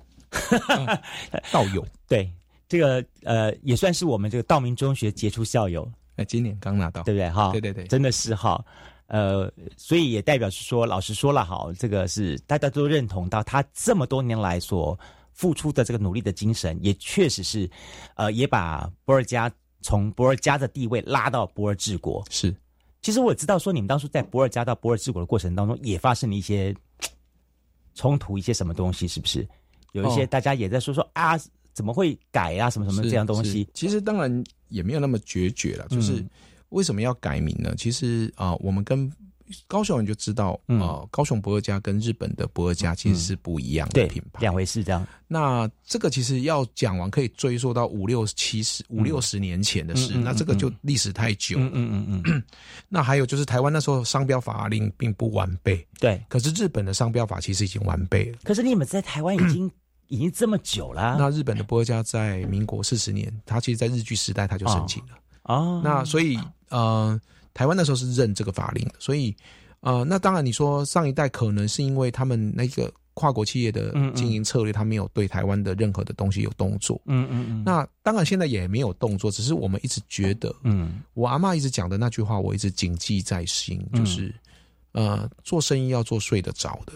[1.50, 2.30] 道友 对
[2.68, 7.52] 这个呃也算是我们这个道明中学杰出校友，哎，今年刚拿到，对不对哈？
[7.52, 8.62] 对对对，真的是哈。
[9.11, 14.96] 呃，所以也代表是说，老实说了，好，这个是大家都认同到他这么多年来所
[15.33, 17.68] 付出的这个努力的精神，也确实是，
[18.14, 19.51] 呃，也把博尔加
[19.83, 22.25] 从博尔加的地位拉到博尔治国。
[22.31, 22.55] 是，
[23.03, 26.73] 其实我知道说，你们当初在博尔加到博尔治国的过程当中，也发生了一些
[27.96, 29.44] 冲突，一些什么东西，是不是？
[29.90, 31.37] 有一些大家也在说说啊，
[31.73, 33.68] 怎么会改啊，什么什么这样东西？
[33.75, 36.25] 其实当然也没有那么决绝了，就是。
[36.70, 37.74] 为什么要改名呢？
[37.76, 39.11] 其实啊，我们跟
[39.66, 45.04] 高雄人就知道啊，高雄博尔家跟日本的博尔家其实是不一样的品牌，两回事这样。
[45.26, 50.16] 那这个其实要讲完，可以追溯到五六七十五六十年前的事。
[50.16, 51.56] 那这个就历史太久。
[51.59, 52.42] 嗯嗯嗯嗯。
[52.88, 55.85] 那还有就是台湾那时候商标法令并不完备。
[55.98, 56.22] 对。
[56.28, 58.38] 可是日本的商标法其实已经完备了。
[58.44, 59.68] 可是你们在台湾已经
[60.06, 61.16] 已经这么久了。
[61.18, 65.18] 那日本的博尔家在民国四十年，他其实在日据时代他就申请了。
[65.42, 65.80] 哦。
[65.83, 66.38] 那所以。
[66.70, 67.20] 呃，
[67.52, 69.35] 台湾那时候是认这个法令的，所以，
[69.80, 77.00] 呃，那当然你说上一代可能是因为他们那个跨国企业的经营策略，他没有对台湾的任何的东西有动作。
[77.06, 77.64] 嗯嗯嗯。
[77.64, 84.35] 那当然现在也没有动作，只是我们一直觉得，嗯，我阿妈一直讲的那句话，我一直谨记在心，就是，
[84.92, 86.92] 呃，做生意要做睡得着的。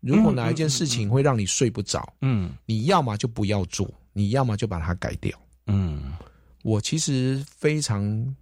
[0.00, 5.38] 如果哪一件事情会让你睡不着，嗯，你要么就不要做，你要么就把它改掉。
[5.66, 6.14] 嗯，
[6.62, 8.34] 我其实非常。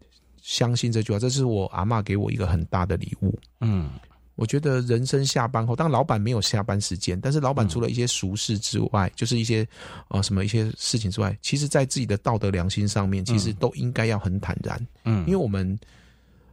[0.49, 3.39] 相信这句话，这是我阿妈给我一个很大的礼物。
[3.61, 3.91] 嗯，
[4.35, 9.69] 我觉得人生下班后，当老板没有下班时间，但是老板除了一些俗事之外，就是一些
[10.09, 14.87] 呃什么一些事情之外，其实在自己的道德良心上面，其实都应该要很坦然。
[15.05, 15.79] 嗯因为我们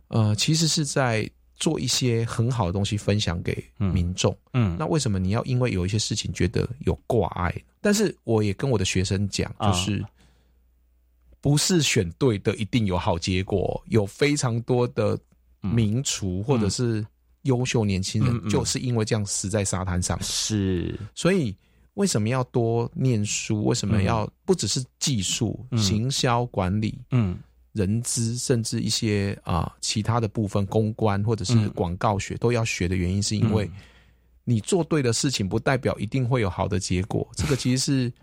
[0.09, 4.37] 呃其实是在做一些很好的东西分享给民众。
[4.53, 7.55] 嗯那为什么你要因为有一些事情觉得有挂碍？
[7.79, 10.05] 但是我也跟我的学生讲，啊就是。
[11.45, 15.15] 不是选对的一定有好结果，有非常多的
[15.61, 17.05] 名厨或者是
[17.43, 18.49] 优秀年轻嗯人，嗯。
[18.49, 20.17] 就是因为这样死在沙滩上。
[20.23, 21.55] 是，所以
[21.93, 23.63] 为什么要多念书？
[23.65, 25.77] 为什么要不只是技术、嗯。
[25.77, 27.37] 行销管理、嗯。
[27.73, 31.69] 人资，甚至一些啊、其他的部分，公关或者是嗯。
[31.75, 33.69] 广告学都要学的原因，是因为
[34.45, 37.29] 你做对的事情，不代表一定会有好的结果。
[37.35, 38.13] 这个其实是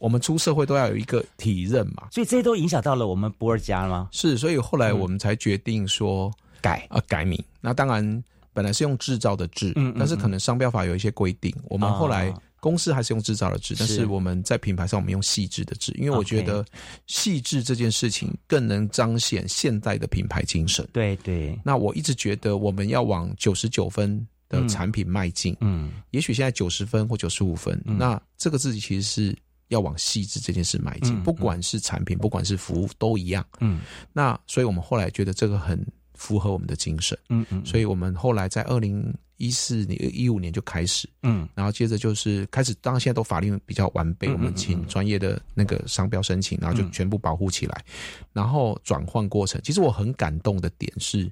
[0.00, 2.08] 我们出社会都要有一个体认嘛。
[2.10, 4.08] 所以这些都影响到了我们博尔家吗？
[4.10, 6.28] 是，所以后来我们才决定说
[6.60, 6.84] 改。
[6.90, 7.40] 啊、改名。
[7.60, 12.42] 那当然本来是用制造的制，嗯嗯但是可能商标法有一些规定，我们后来啊。
[12.62, 14.04] 公司还是用制造的制，但是是。
[14.06, 16.62] 我们在品牌上我们用细致的制，因为我觉得
[17.06, 20.86] 细致这件事情更能彰显现代的品牌精神。
[20.92, 25.90] 对对，那我一直觉得我们要往九十九分的产品迈进，嗯。
[26.10, 27.96] 也许现在九十分或九十五分，嗯。
[27.96, 29.34] 那这个自己其实是
[29.70, 33.44] 要往细致这件事迈进，嗯不管是产品，不管是服务都一样。
[33.58, 33.80] 嗯。
[34.12, 41.48] 那所以我们后来觉得这个很符合我们的精神，嗯嗯，所以我们后来在二零一四年、一五年就开始，嗯。
[41.54, 46.92] 然后接着就是开始，当然现在都法律比较完备，我们请专业的那个商标申请，然后就嗯。
[46.92, 47.84] 全部保护起来，
[48.32, 49.60] 然后转换过程。
[49.64, 51.30] 其实我很感动的点是，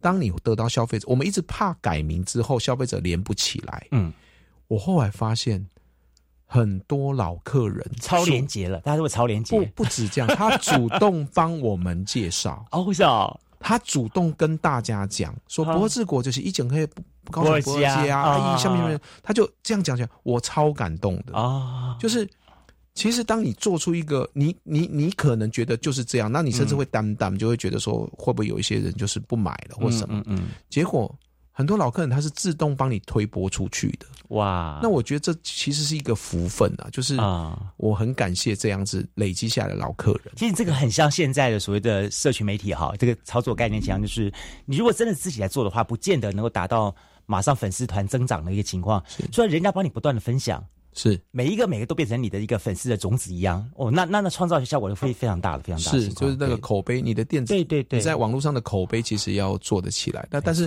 [0.00, 4.12] 当你得到消费者，我们一直怕改名之后消费者连不起来，嗯，
[4.68, 5.64] 我后来发现
[6.52, 9.58] 很多老客人超连接了，大家都会超连接。
[9.58, 13.40] 不不止这样，他主动帮我们介绍 哦，为什么？
[13.58, 22.28] 他主动跟大家讲说，啊博志国就是一整可以不不告啊，阿姨下面下面，他就这样讲讲，我超感动的啊，就是。
[22.94, 30.18] 其实，当你做出一个你你你可能觉得就是这样，那你甚至会担当，就会觉得说会不会有一些人就是不买了或什么？
[30.26, 31.10] 嗯嗯结果
[31.52, 34.06] 很多老客人他是自动帮你推播出去的。
[34.28, 40.32] 哇，那我觉得这其实是一个福分啊，就是啊，我很感谢这样子累积下来的老客人。
[40.36, 44.32] 其实这个很像现在的所谓的社群媒体哈，这个操作概念讲就是，
[44.64, 46.94] 你如果真的自己来做的话，不见得能够达到
[47.26, 49.04] 马上粉丝团增长的一个情况。
[49.30, 60.26] 虽然人家帮你不断的分享，是每一个每个都变成你的一个粉丝的种子一样哦，那那那创造的效果会非常大的，非常大的是，就是那个口碑，你的电子对对对你在网络上的口碑其实要做得起来。
[60.30, 60.66] 那但是，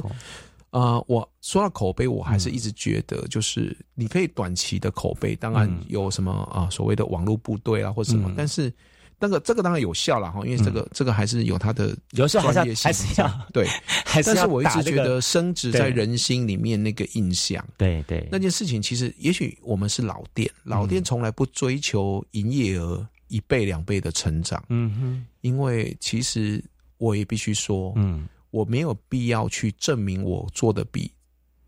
[0.75, 5.83] 呃，我说到口碑，我还是一直觉得，就是你可以短期的口碑，当然嗯。
[5.87, 8.33] 有什么啊、所谓的网络部队啊或什么，嗯。
[8.35, 8.71] 但是。
[9.17, 13.65] 那个这个当然有效了哈，因为这个、这个还是有它的有时候还是要专业性还是要对，
[14.05, 18.27] 还是要但是我一直觉得升值在人心里面那个印象，对对。
[18.29, 20.89] 那件事情，其实也许我们是老店，老嗯。
[20.89, 26.61] 店从来不追求营业额一倍两倍的成长，嗯哼，因为其实
[26.97, 31.11] 我也必须说，嗯，我没有必要去证明我做的比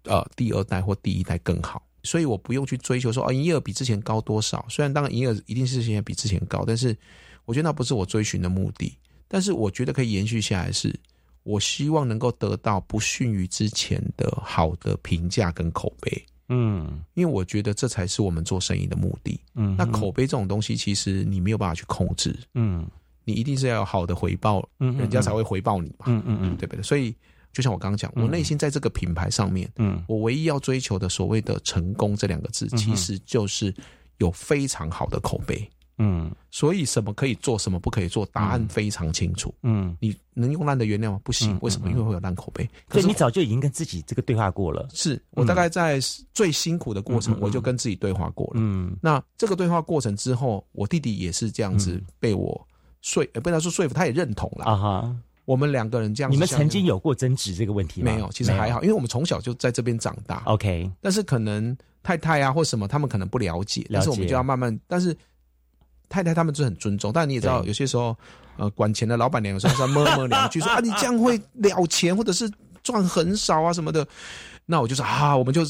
[0.04, 4.66] 呃第二代或第一代更好，所以我不用去追求说哦营业额比之前高多少。
[4.70, 6.96] 虽然当然营业额一定是现在比之前高，但是
[7.44, 8.98] 我觉得那不是我追寻的目的。
[9.28, 10.98] 但是我觉得可以延续下来是，
[11.44, 16.26] 我希望能够得到不逊于之前的好的评价跟口碑。
[16.48, 19.38] 嗯因为我觉得这才是我们做生意的目的。
[19.56, 22.88] 嗯那口碑这种东西，其实你没有办法去控制，嗯
[23.28, 26.82] 你一定是要有好的回报，嗯嗯人家才会回报你嘛，嗯嗯嗯对不对？
[26.82, 27.14] 所以
[27.52, 33.74] 就像我刚刚讲，嗯我内心在这个品牌上面，嗯我唯一要追求的所谓的成功这两个字，嗯其实就是
[34.20, 35.70] 有非常好的口碑。
[36.00, 39.52] 嗯所以什么可以做，什么不可以做，答案非常清楚。
[39.64, 41.20] 嗯，你能用烂的原料吗？
[41.24, 41.90] 不行，嗯为什么？
[41.90, 42.64] 嗯因为会有烂口碑。
[42.88, 46.00] 可是所以你早就已经跟自己这个对话过了，是我大概在
[46.36, 48.54] 最辛苦的过程我就跟自己对话过了。
[48.58, 52.68] 嗯那这个对话过程之后，我弟弟也是这样子被我
[53.08, 54.66] 说，呃，不能说说服，他也认同了。
[54.66, 55.16] 啊哈，
[55.46, 58.12] 我们两个人这样你们曾经有过争执这个问题吗？
[58.12, 58.30] 没有？
[58.34, 60.44] 其实还好，因为我们从小就在这边长大。
[60.46, 64.78] OK，但是可能太太啊或什么，他们可能不了解，但是我们就要慢慢。
[64.88, 65.16] 但是
[66.10, 68.14] 太太他们是很尊重，但你也知道，有些时候，
[68.58, 72.52] 呃，管钱的老板娘有时候是要摸摸两句，说啊，你这样会了钱，或者是
[72.84, 74.06] 赚很少啊什么的。
[74.70, 75.66] 那我就说啊，我们就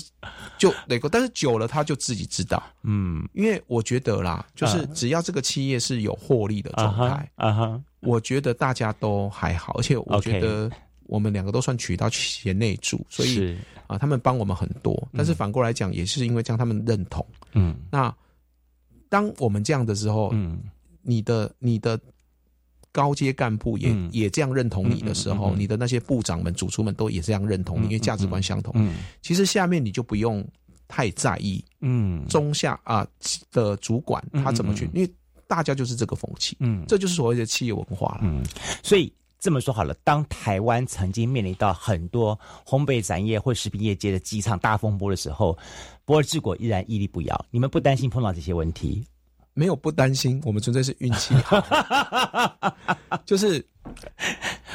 [0.58, 10.70] 就那个，但是久了他就自己知道，嗯，因为我觉得啦，就是啊只要这个企业是有获利的啊状态哈，啊哈，我觉得大家都还好，而且我觉得
[11.06, 13.58] 我们两个都算取到贤内助，所以是。
[13.86, 15.08] 啊，他们帮我们很多。
[15.16, 17.26] 但是反过来讲，也是因为这样他们认同。
[17.54, 17.74] 嗯。
[17.90, 18.14] 那
[19.08, 20.60] 当我们这样的时候，嗯。
[21.10, 21.98] 你的你的
[22.98, 28.74] 高阶干部也、嗯也这样认同你的时候，你的那些部长们、主厨们都也这样认同你，因为价值观相同。
[28.76, 30.44] 嗯其实下面你就不用
[30.88, 33.06] 太在意嗯中下啊、
[33.52, 35.14] 的主管嗯他怎么去，因为
[35.46, 38.22] 大家就是这个风气，嗯这就是所谓的企业文化了。
[38.24, 38.44] 嗯，
[38.82, 45.56] 所以这么说好了，当台湾曾经面临到很多烘焙产业或食品业界的几场大风波的时候，
[46.04, 47.46] 博尔治国依然屹立不摇。
[47.52, 49.06] 你们不担心碰到这些问题？
[49.58, 51.60] 没有不担心，我们纯粹是运气好，
[53.26, 53.66] 就是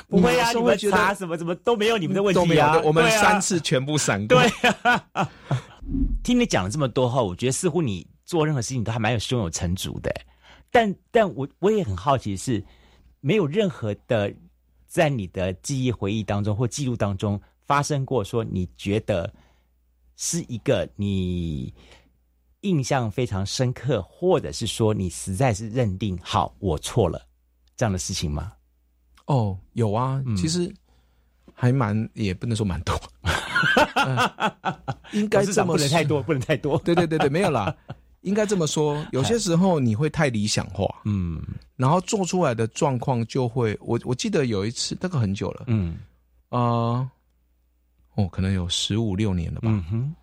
[0.09, 2.81] 不会啊，你们查什么怎么都没有你们的问都没有题啊。
[2.81, 4.37] 我们三次全部闪过。
[4.37, 4.51] 对
[4.83, 5.31] 啊。
[6.25, 10.13] 听你讲了这么多后，我觉得似乎你做任何事情都还蛮有胸有成竹的。
[10.73, 12.61] 但但我我也很好奇是，
[13.21, 14.35] 没有任何的
[14.89, 19.33] 在你的记忆回忆当中或记录当中发生过说你觉得
[20.17, 21.73] 是一个你
[22.63, 27.25] 印象非常深刻，或者是说你实在是认定好我错了
[27.77, 28.53] 这样的事情吗？
[29.27, 30.73] 哦，有啊，嗯其实
[31.55, 33.01] 还蛮，也不能说蛮多，
[33.95, 34.19] 嗯
[35.13, 36.77] 应该这么说不能太多，不能太多。
[36.79, 37.75] 对对对对，没有啦，
[38.23, 39.05] 应该这么说。
[39.13, 41.41] 有些时候你会太理想化，嗯
[41.77, 45.99] 然后做出来的状况就会，我我记得有一次，那个很久了，嗯
[46.49, 47.09] 啊、
[48.15, 49.69] 哦，可能有十五六年了吧。
[49.71, 50.15] 嗯哼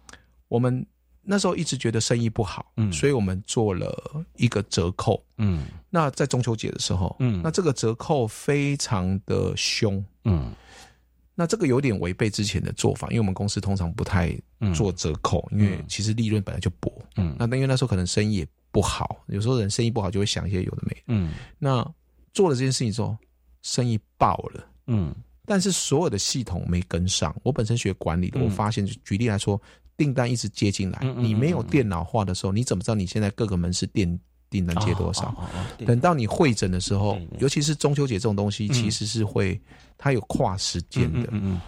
[0.48, 0.86] 我们
[1.22, 2.92] 那时候一直觉得生意不好，嗯。
[2.92, 5.24] 所以我们做了一个折扣。
[5.38, 5.66] 嗯。
[5.90, 7.42] 那在中秋节的时候，嗯。
[7.44, 10.54] 那这个折扣非常的凶，嗯。
[11.36, 14.38] 那这个有点违背之前的做法，因为我们公司通常不太
[14.76, 16.92] 做折扣，因为其实利润本来就薄。
[17.16, 17.36] 嗯。
[17.40, 21.02] 那因为那时候可能生意也不好，有时候人生意不好就会想一些有的没的。
[21.08, 21.34] 嗯。
[21.58, 21.86] 那
[22.34, 23.16] 做了这件事情之后，
[23.62, 25.16] 生意爆了，嗯。
[25.46, 27.36] 但是所有的系统没跟上。
[27.42, 28.44] 我本身学管理的，嗯。
[28.44, 29.60] 我发现，举例来说，
[30.00, 34.18] 订单一直接进来，你没有电脑化的时候，你怎么知道你现在各个门市订
[34.50, 35.36] 订单接多少？
[35.86, 39.60] 等到你会诊的时候尤其是中秋节这种东西，嗯其实是会
[39.98, 41.62] 它有跨时间的，嗯嗯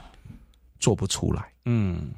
[0.79, 2.11] 做不出来，嗯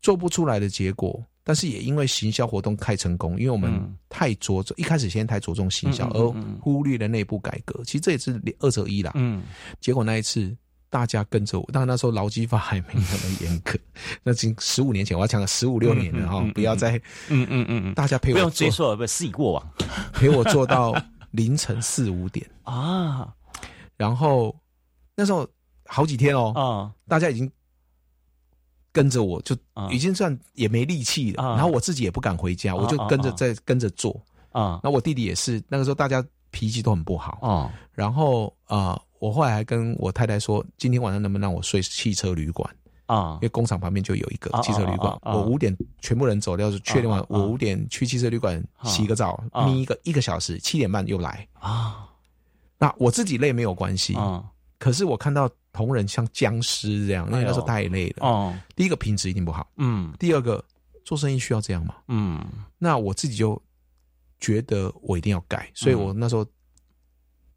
[0.00, 1.22] 做不出来的结果。
[1.44, 7.82] 但是也因为行销活动太成功，因为我们嗯太着重，一开始先太着重行销，嗯嗯而忽略了内部改革。
[7.84, 9.10] 其实这也是二者一啦。
[9.16, 9.42] 嗯
[9.80, 10.56] 结果那一次
[10.92, 13.78] 大家跟着我，但那时候劳基法还没那么严格，
[14.22, 16.98] 那已经十五年前，我要讲了十五六年了哈不要再
[17.30, 19.72] 嗯嗯嗯嗯，大家陪我做用追溯了，不事已过往。
[20.12, 20.94] 陪我做到
[21.30, 23.32] 凌晨四五点， 啊。
[23.96, 24.54] 然后
[25.16, 25.48] 那时候
[25.86, 26.92] 好几天哦，啊。
[27.08, 27.50] 大家已经
[28.92, 29.88] 跟着我，就啊。
[29.90, 31.48] 已经算也没力气了，啊。
[31.54, 33.32] 然后我自己也不敢回家，啊我就跟着啊。
[33.32, 34.78] 啊在跟着做，啊。
[34.84, 42.68] 那我弟弟也是，那个时候大家脾气都很不好，哦然后啊、呃我后来还跟我太太说，今天晚上能不能让我睡汽车旅馆？
[43.06, 43.34] 啊？
[43.34, 49.64] 因为工厂旁边就有一个啊汽车旅馆我五点全部人走掉，是确定完啊，啊我五点去汽车旅馆洗个澡，啊。
[49.64, 51.46] 眯一个一个小时，七点半又来。
[51.52, 52.08] 啊。
[52.78, 54.42] 那我自己累没有关系，啊。
[54.80, 58.26] 可是我看到同仁像僵尸这样，那时候太累了。
[58.26, 58.52] 哦。
[58.74, 60.12] 第一个品质一定不好，嗯。
[60.18, 60.64] 第二个
[61.04, 61.94] 做生意需要这样吗？
[62.08, 62.44] 嗯。
[62.76, 63.62] 那我自己就
[64.40, 66.44] 觉得我一定要改，所以我那时候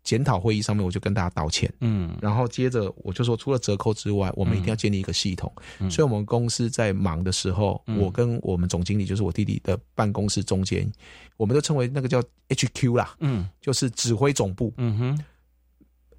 [0.05, 1.69] 检讨会议上面我就跟大家道歉。
[1.81, 2.15] 嗯。
[2.21, 5.51] 然后接着我就说，除了折扣之外，我们一定要建立一个系统。
[5.79, 5.91] 嗯。
[5.91, 7.97] 所以，我们公司在忙的时候，嗯。
[7.99, 10.89] 我跟我们总经理，就是我弟弟的办公室中间，
[11.35, 13.49] 我们都称为那个叫 HQ 啦，嗯。
[13.59, 14.71] 就是指挥总部。
[14.77, 15.23] 嗯哼。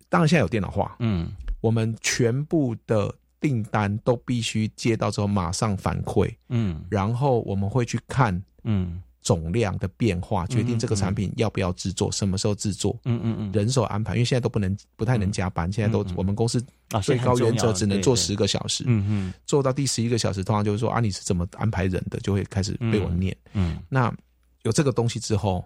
[0.09, 1.30] 当然，现在有电脑化，嗯。
[1.61, 6.84] 我们全部的订单都必须接到之后马上反馈，嗯。
[6.91, 12.97] 然后我们会去看嗯总量的变化，决定这个产品要不要制作，什么时候制作。
[13.05, 13.51] 嗯嗯嗯。
[13.51, 19.35] 人手安排，因为现在都不能不太能加班，现在都我们公司啊最高原则只能做十个小时，嗯嗯。
[19.45, 23.37] 做到第十一个小时，通常就是说啊，你是怎么安排人的，就会开始被我念。
[23.53, 24.14] 嗯那
[24.62, 25.64] 有这个东西之后，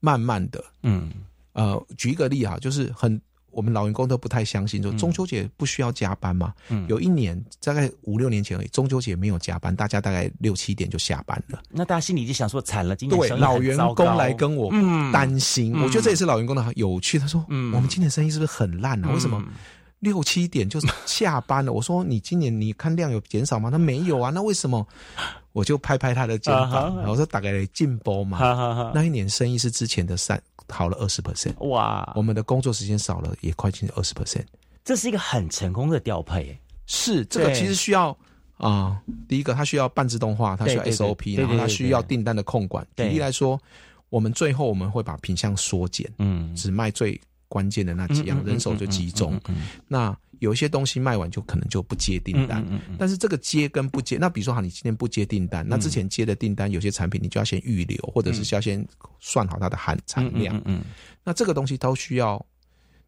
[0.00, 1.12] 慢慢的，嗯。
[1.52, 3.20] 呃，举一个例哈，就是很
[3.58, 6.54] 我们老员工都不太相信，说中秋节不需要加班嘛？
[6.68, 11.60] 嗯有一年大概五六年前而已，中秋节没有加班，大家大概六七点就下班了。
[11.68, 17.18] 那大家心里就想说惨了，今年对，老员工来跟我嗯担心，嗯我觉得这也是老员工的有趣。
[17.18, 19.10] 他说：“嗯我们今年生意是不是很烂啊？
[19.12, 19.42] 为什么
[19.98, 24.86] 六七点就下班了？”我说：“你今年你看量有减少吗？”他没有啊，那为什么？
[25.58, 27.00] 我就拍拍他的肩啊膀，哈。
[27.00, 28.92] 然后说：“大概进波嘛。
[28.94, 34.44] 那一年生意是之前的三好了二十 percent，哇，我们的工作时间少了也快近二十 percent。
[34.84, 36.56] 这是一个很成功的调配，
[36.86, 38.16] 是这个其实需要
[38.58, 42.84] 啊、第一个它需要半自动化，它需要 SOP，然后它需要订单的控管。
[42.84, 43.08] 举对。
[43.08, 43.60] 例来说，
[44.10, 46.54] 我们最后我们会把品相缩减，嗯。
[46.54, 49.40] 只卖最关键的那几样，人手就集中。
[49.86, 52.64] 那有一些东西卖完就可能就不接订单，
[52.98, 58.86] 但是这个接跟不接，那比如说好，你今天不接订单，那之前接的订单有些产品你就要先预留，或者是要先
[59.18, 60.62] 算好它的含产量。
[61.24, 62.44] 那这个东西都需要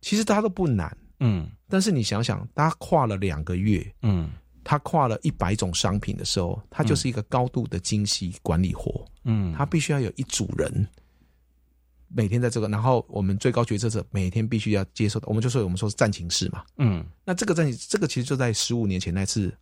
[0.01, 1.49] 其实它都不难，嗯。
[1.69, 4.31] 但是你想想，他跨了两个月，嗯。
[4.63, 9.05] 他跨了一百种商品的时候，它就是一个高度的精细管理活。
[9.25, 10.87] 嗯，他必须要有一组人，
[12.13, 16.65] 每天在这个，然后我们最高决策者每天必须要接受的，我们就说我们说是战情室嘛。
[16.79, 17.05] 嗯。
[17.25, 19.53] 那这个战情，这个其实就在十五年前那次，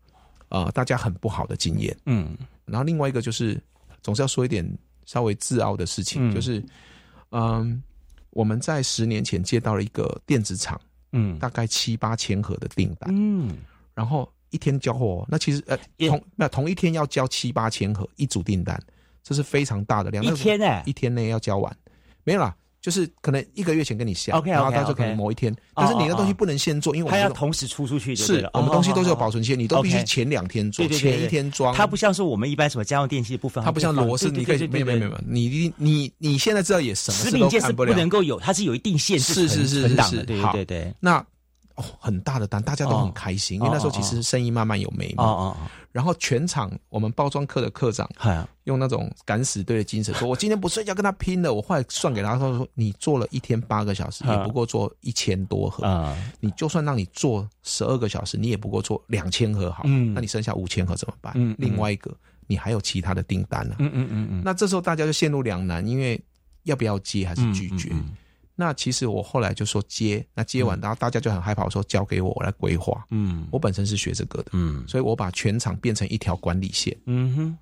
[0.49, 1.96] 呃，大家很不好的经验。
[2.07, 2.36] 嗯。
[2.64, 3.61] 然后另外一个就是，
[4.03, 4.66] 总是要说一点
[5.05, 6.34] 稍微自傲的事情，嗯。
[6.34, 6.64] 就是，
[7.30, 7.82] 嗯，
[8.30, 10.80] 我们在十年前接到了一个电子厂，
[11.12, 11.38] 嗯。
[11.38, 13.57] 大概七八千盒的订单，嗯。
[13.94, 15.76] 然后一天交货，那其实呃
[16.09, 18.80] 同那同一天要交七八千盒一组订单，
[19.22, 20.24] 这是非常大的量。
[20.24, 21.76] 一那个天哎一天内要交完，
[22.29, 31.74] 没有啦，就是可能一个月前跟你下然后到就可能某一天，哦但是你的东西哦不能先做，因为我它要同时出出去是我们东西都是有哦保存期，你都必须前两天做，前一天装。
[31.74, 40.95] 它不像是我们一般什么家用电器的部分，它不像螺丝，你可以没有没有没有，你你你你现在知道也什么事食品界是不能够有，它是有一定限制是是是是对对对。
[41.01, 41.24] 那
[41.79, 45.22] 哦，很大的单，大家都哦很开心，因为那时候其实生意慢慢有眉哦目。
[45.22, 45.57] 哦
[45.91, 55.85] 然后全场我们包装课的科长哦，用那种敢死队的精神 说：“我今天不睡觉跟他拼了。”我后来算给他，他说：“你做了一天八个小时，嗯也不过做一千多盒。
[55.87, 59.83] 啊你就算让你做十二个小时，你也不过做两千盒好。
[59.87, 61.33] 嗯那你剩下五千盒怎么办？
[61.59, 62.14] 另外一个，
[62.47, 66.20] 你还有其他的订单呢、嗯嗯嗯嗯，那这时候大家就陷入两难，因为
[66.64, 67.91] 要不要接还是拒绝？
[68.59, 73.07] 嗯那其实我后来就说接，那接完，然后大家就很害怕，我说交给我，我来规划。
[73.13, 73.47] 嗯。
[73.53, 74.85] 我本身是学这个的，嗯。
[74.89, 77.59] 所以我把全场变成一条管理线，嗯哼。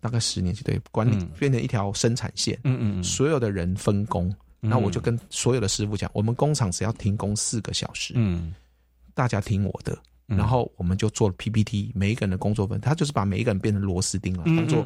[0.00, 1.30] 大概十年就对，管理嗯。
[1.38, 3.04] 变成一条生产线，嗯嗯嗯。
[3.04, 4.28] 所有的人分工。
[4.62, 4.68] 嗯。
[4.68, 8.52] 那我就跟所有的师傅讲，我们工厂只要停工四个小时，嗯。
[9.14, 10.00] 大家听我的，嗯
[10.36, 14.84] 然后我们就做了 PPT，每一个人的工作分，他就是把每一个人变成螺丝钉了，嗯当做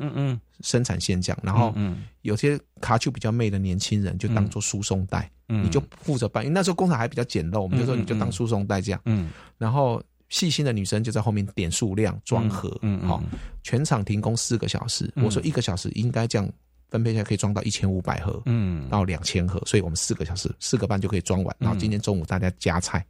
[0.60, 1.38] 生产线这样。
[1.42, 9.00] 然后嗯有些卡丘比较媚的年轻人就当做输送带，嗯你就负责搬，因为那时候工厂还比较简陋，我们就说你就当输送带这样。
[9.04, 13.22] 嗯然后细心的女生就在后面点数量、装盒，好，
[13.62, 15.10] 全场停工四个小时。
[15.14, 16.48] 嗯我说一个小时应该这样
[16.88, 21.56] 分配下来可以装到一千五百盒，嗯到两千盒，所以我们四个小时四个半就可以装完。
[21.58, 23.04] 然后今天中午大家加菜，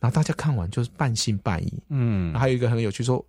[0.00, 1.72] 然后大家看完就是半信半疑。
[1.90, 3.24] 嗯还有一个很有趣说。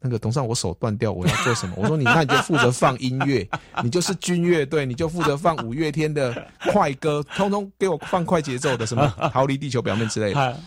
[0.00, 1.74] 那个董事长，我手断掉，我要做什么？
[1.76, 3.46] 我说你那你就负责放音乐，
[3.84, 6.32] 你就是军乐队，你就负责放五月天的
[6.70, 10.60] 快歌， 通通给我放快节奏的，什么 逃离地球表面之类的。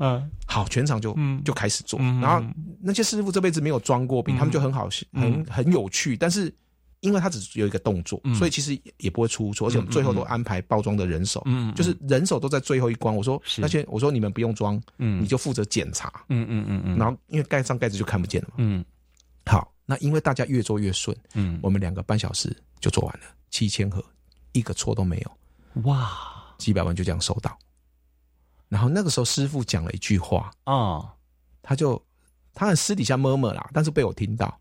[0.00, 2.44] 嗯好，全场就嗯就开始做，嗯然后
[2.82, 6.52] 那些师傅这辈子没有装过饼，嗯他们就很好，很嗯很有趣，但是。
[7.02, 8.34] 因为他只有一个动作，嗯。
[8.34, 13.14] 所以其实也不会出错，而且我们最后都安排包装的人手，嗯就是人手都在最后一关。
[13.14, 15.22] 我说是那些，我说你们不用装，嗯。
[15.22, 18.54] 你就负责检查，嗯嗯嗯嗯，然后因为盖上盖子就看不见了嘛。
[18.58, 18.84] 嗯。
[19.44, 21.58] 好，那因为大家越做越顺，嗯。
[21.62, 24.02] 我们两个半小时就做完了，七千盒，
[24.52, 26.10] 一个错都没有，哇。
[26.58, 27.58] 几百万就这样收到。
[28.68, 31.12] 然后那个时候师傅讲了一句话，啊。
[31.64, 32.00] 他就
[32.54, 34.60] 他很私底下摸摸啦，但是被我听到，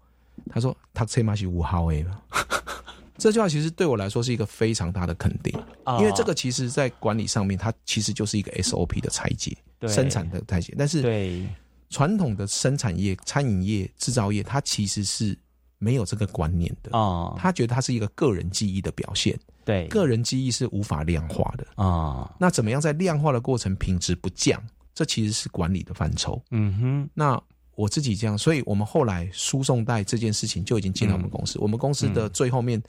[0.50, 2.22] 他说他车马是五号 A 嘛。
[3.18, 5.54] 这句话其实对我来说是一个非常大的肯定，
[5.86, 9.56] 哦因为这个其实在管理上面，它其实就是一个 SOP 的拆解，
[9.88, 10.74] 生产的拆解。
[10.76, 11.48] 但是对
[11.92, 15.38] 传统的生产业、餐饮业、制造业，它其实是
[15.78, 16.90] 没有这个观念的。
[16.98, 21.68] 哦他觉得它是一个个人记忆的表现，对个人记忆是无法量化的。
[21.76, 24.60] 啊那怎么样在量化的过程品质不降？
[24.96, 26.42] 这其实是管理的范畴。
[26.50, 27.40] 嗯哼那
[27.76, 31.58] 我自己这样，所以我们后来输送带这件事情就已经进到我们公司。
[31.60, 32.82] 我们公司的最后面，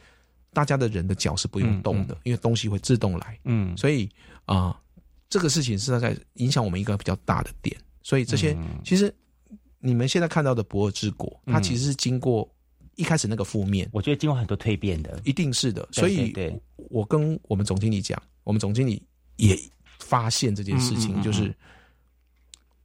[0.52, 3.38] 大家的人的脚是不用动的，因为东西会自动来。
[3.44, 3.76] 嗯。
[3.76, 4.08] 所以
[4.44, 4.78] 啊、
[5.30, 7.76] 这个事情是在影响我们一个比较大的点。
[8.02, 9.14] 所以这些、其实
[9.78, 12.48] 你们现在看到的博尔之国，它嗯其实是经过
[12.96, 15.88] 一开始那个负面，我觉得经过很多蜕变的，一定是的。
[15.92, 16.60] 所以对对。
[16.90, 19.00] 我跟我们总经理讲，我们总经理
[19.36, 19.56] 也
[20.00, 21.54] 发现这件事情，就是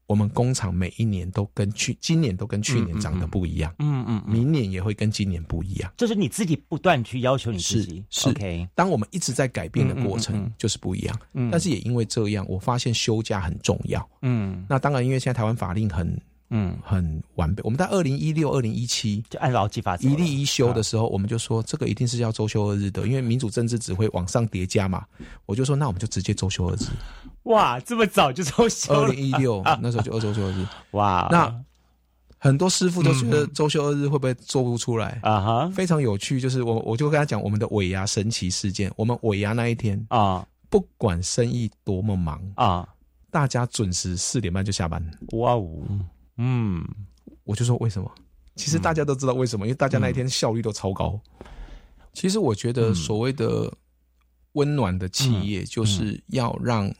[0.07, 5.91] 我们工厂每一年都跟去今年都跟去年长得不一样，嗯嗯嗯，明年也会跟今年不一样。
[5.97, 11.19] 就是你自己不断去要求你自己是 OK 当我们一直在改变的过程嗯，就是不一样。
[11.33, 11.49] 嗯。
[11.51, 14.09] 但是也因为这样，我发现休假很重要。
[14.21, 14.65] 嗯。
[14.69, 16.19] 那当然，因为现在台湾法令很
[16.49, 16.77] 嗯。
[16.83, 25.05] 很完备，我们在二零一六、二零一七就按劳基法一例一休的时候，我们就说这个一定是要周休二日的，因为民主政治只会往上叠加嘛。
[25.45, 26.85] 我就说那我们就直接周休二日。
[27.43, 28.99] 哇这么早就周休了。
[28.99, 31.27] 二零一六 那时候就二周休二日，哇。
[31.31, 31.53] 那
[32.39, 35.19] 很多师傅都觉得周休二日会不会做不出来？
[35.23, 35.71] 啊哈。
[35.73, 42.87] 非常有趣，就是我我就跟他讲我们的尾牙神奇事件，我们尾牙那一天啊，不管生意多么忙啊，
[43.31, 45.03] 大家准时四点半就下班。
[45.31, 45.65] 哇哦，
[46.37, 46.83] 嗯，
[47.43, 48.11] 我就说为什么？
[48.55, 51.19] 其实大家都知道为什么，因为大家那一天效率都超高。
[52.13, 53.71] 其实我觉得所谓的
[54.53, 56.91] 温暖的企业，就是要让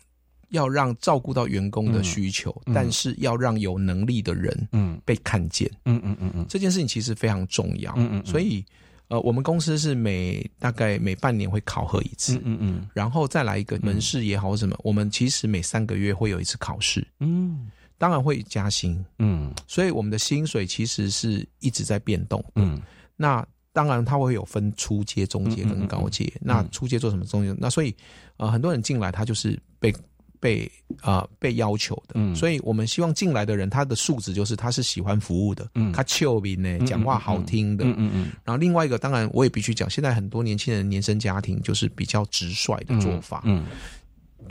[0.50, 5.68] 要让照顾到员工的需求，嗯但是要让有能力的人嗯被看见。
[5.86, 7.92] 嗯嗯嗯嗯这件事情其实非常重要。
[7.98, 8.64] 嗯嗯嗯所以
[9.08, 19.54] 呃，我们公司是每大概每半年会考核一次，嗯嗯然后再来一个门市也好什么，我们其实每三个月会有一次考试，嗯当然会加薪，嗯。
[19.68, 22.43] 所以我们的薪水其实是一直在变动。
[22.56, 22.82] 嗯。
[23.16, 26.32] 那当然，它会有分初阶、中阶跟高阶。
[26.41, 27.24] 那初阶做什么？
[27.26, 27.95] 中阶那所以，
[28.38, 29.93] 呃，很多人进来，他就是被
[30.39, 30.72] 被
[31.02, 32.14] 啊、呃被要求的。
[32.16, 32.36] 嗯。
[32.36, 35.91] 所以我们希望进来的人，他的素质就是他是喜欢服务的，嗯。
[35.91, 37.86] 他俏皮呢，讲话好听的。
[37.86, 38.32] 嗯嗯嗯。
[38.43, 43.66] 然后另外一个，当然我也必须讲，现在很多年轻人年生家庭就是比较直率的做法，嗯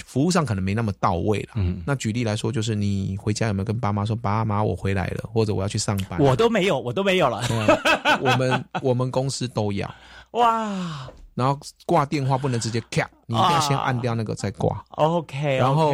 [0.05, 1.51] 服务上可能没那么到位了。
[1.55, 6.21] 嗯那举例来说，就是你回家有没有跟爸妈说，爸妈我回来了，或者我要去上班？
[6.21, 7.43] 我都没有，我都没有了。
[8.21, 9.93] 我们 我们公司都要。
[10.33, 14.83] 哇然后挂电话不能直接咔，你一定要先按掉那个再挂。
[14.91, 15.93] ，OK，然后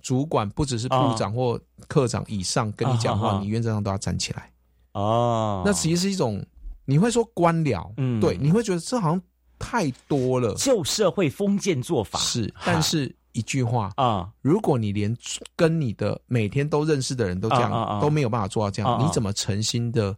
[0.00, 4.50] 主管不只是部长或科长以上跟你讲话，你原则上都要站起来。
[4.92, 6.42] 哦，那其实是一种，
[6.86, 9.22] 你会说官僚，嗯对，你会觉得这好像
[9.58, 12.52] 太多了，旧社会封建做法是。
[12.64, 15.16] 但是一句话啊，如果你连
[15.54, 20.14] 跟你的每天都认识的人都这样、都没有办法做到这样，你怎么诚心的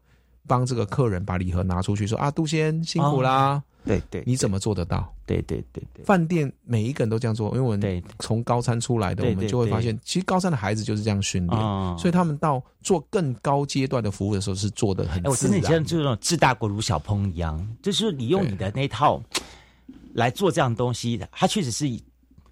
[0.47, 3.62] 帮这个客人把礼盒拿出去说啊，杜先辛苦啦？
[3.83, 5.11] 对对，你怎么做得到？
[5.25, 19.23] 对对对对，饭店每一个人都这样做，因为我们从高餐出来的，我们就会发现，其实高三的孩子就是这样训练，哦所以他们到做更高阶段的服务的时候是做的很哎，我真的觉得就那种治大国如小烹一样，就是你用你的那套
[20.12, 21.87] 来做这样东西，它确实是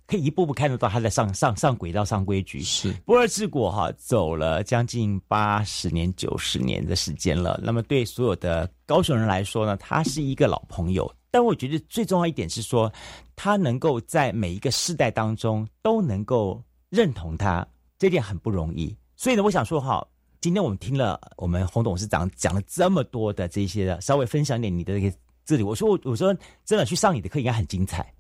[0.09, 2.63] 可以一步步看得到他在上上上轨道、上规矩。
[2.63, 7.61] 是不二治国哈，走了将近八十年、九十年的时间了。
[7.63, 11.15] 那么对所有的高雄人来说呢，他是一个老朋友。
[11.31, 12.91] 但我觉得最重要一点是说，
[13.37, 17.65] 他能够在每一个世代当中都能够认同他，
[17.99, 18.97] 这点很不容易。
[19.15, 20.03] 所以呢，我想说哈，
[20.41, 25.63] 今天我们听了我们洪董事长讲了这么多的这些的，稍微分享一点你的这个这里。
[25.63, 26.35] 我说我我说
[26.65, 28.11] 真的去上你的课应该很精彩，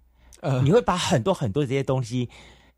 [0.40, 2.28] 呃你会把很多很多的这些东西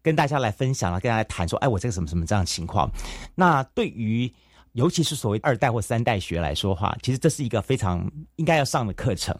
[0.02, 2.90] 跟大家来分享了，跟大家谈说，哎，我这个什么什么这样的情况。
[3.34, 4.32] 那对于
[4.72, 9.36] 尤其是所谓二代或三代学来说话，其实这是一个非常应该要上的课程。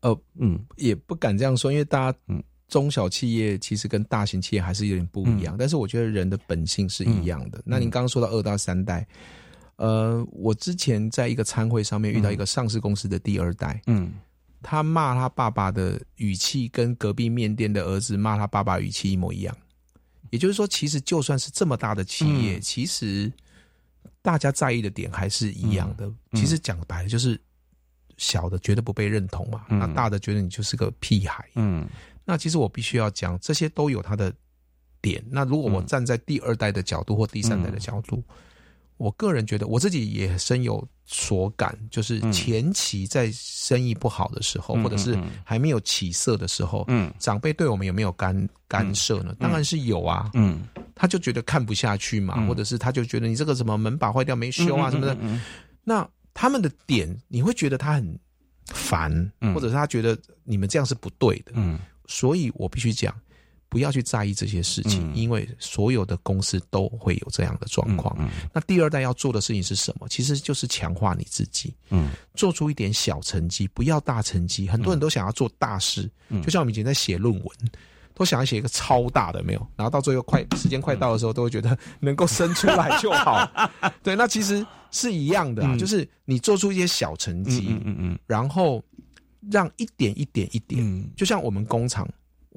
[0.00, 7.60] 呃，嗯，也不敢这样说，因为大家，嗯，中小企业其实跟大型企业还是有点不一样，但是我觉得人的本性是一样的。
[7.64, 9.06] 那您刚刚说到二到三代，
[9.76, 14.12] 呃，我之前在一个参会上面遇到一个上市公司的第二代，嗯，
[14.62, 19.56] 他骂他爸爸的语气跟隔壁面店的儿子骂他爸爸语气一模一样。
[20.30, 23.32] 也就是说，其实就算是这么大的企业，其实
[24.22, 26.10] 大家在意的点还是一样的。
[26.32, 27.40] 其实讲白了就是。
[28.20, 31.48] 小的觉得不被认同嘛，那大的觉得你就是个屁孩。
[31.54, 31.88] 嗯，
[32.24, 34.34] 那其实我必须要讲，这些都有他的
[35.00, 35.24] 点。
[35.30, 38.20] 那如果我站在第二代的角度或第三代的角度，
[38.98, 49.34] 我个人觉得我自己也深有所感，就是前期在生意不好的时候，或者是还没有起色的时候，嗯，长辈对我们有没有干干涉呢？
[49.40, 55.16] 当然是有啊，嗯，他就觉得看不下去嘛，或者是他就觉得你这个什么门把坏掉没修啊什么的，
[55.82, 56.06] 那。
[56.40, 58.16] 他们的点，你会觉得他很
[58.66, 61.50] 烦，嗯、或者是他觉得你们这样是不对的。
[61.56, 61.76] 嗯，
[62.06, 63.12] 所以我必须讲，
[63.68, 68.16] 不要去在意这些事情，嗯、因为所有的公司都会有这样的状况。
[68.18, 70.08] 嗯、那第二代要做的事情是什么？
[70.08, 74.66] 其实就是强化你自己，嗯，做出一点小成绩，不要大成绩。
[74.68, 77.44] 很多人都想要做大事，嗯、就像我们以前在写论文。
[78.14, 83.48] 都想要写一个超大的，没有，然后到最后快时间快到的时候，都会觉得能够生出来就好。
[84.02, 88.82] 对，那其实是一样的啊，嗯、就是你做出一些小成绩，嗯嗯嗯，然后
[89.52, 92.08] 让一点一点一点，嗯、就像我们工厂，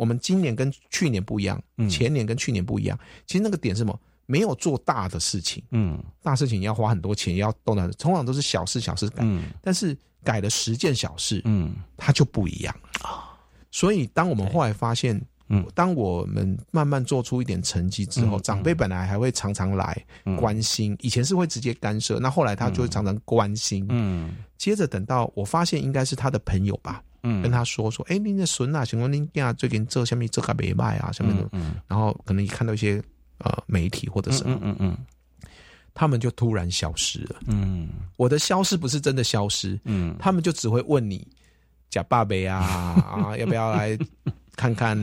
[0.01, 2.97] 我们今年跟去年不一样，嗯、前年跟去年不一样。
[3.27, 3.99] 其实那个点是什么？
[4.25, 13.29] 没有做大的事情，嗯，大事情要花很多钱，要动脑，通常都是小事小事改，嗯，但是改了十件小事，嗯，它就不一样啊。
[13.69, 15.21] 所以，当我们后来发现。
[15.53, 20.01] 嗯，当我们慢慢做出一点成绩之后，嗯、长辈本来还会常常来
[20.37, 23.85] 关心，嗯、以前是会直接干涉，那后来他就会常常关心。
[23.89, 33.01] 嗯，接着等到我发现应该是他的朋友吧，嗯，跟他说说，哎、欸，您的孙啊，请问您家最近这下面这个没卖啊，什么的，嗯，然后可能一看到一些
[33.39, 34.97] 呃媒体或者什么，嗯嗯
[35.93, 37.35] 他们就突然消失了。
[37.47, 41.27] 嗯，我的消失不是真的消失，嗯，他们就只会问你
[41.89, 42.57] 假爸爸啊
[43.29, 43.97] 啊，要不要来
[44.55, 44.97] 看看？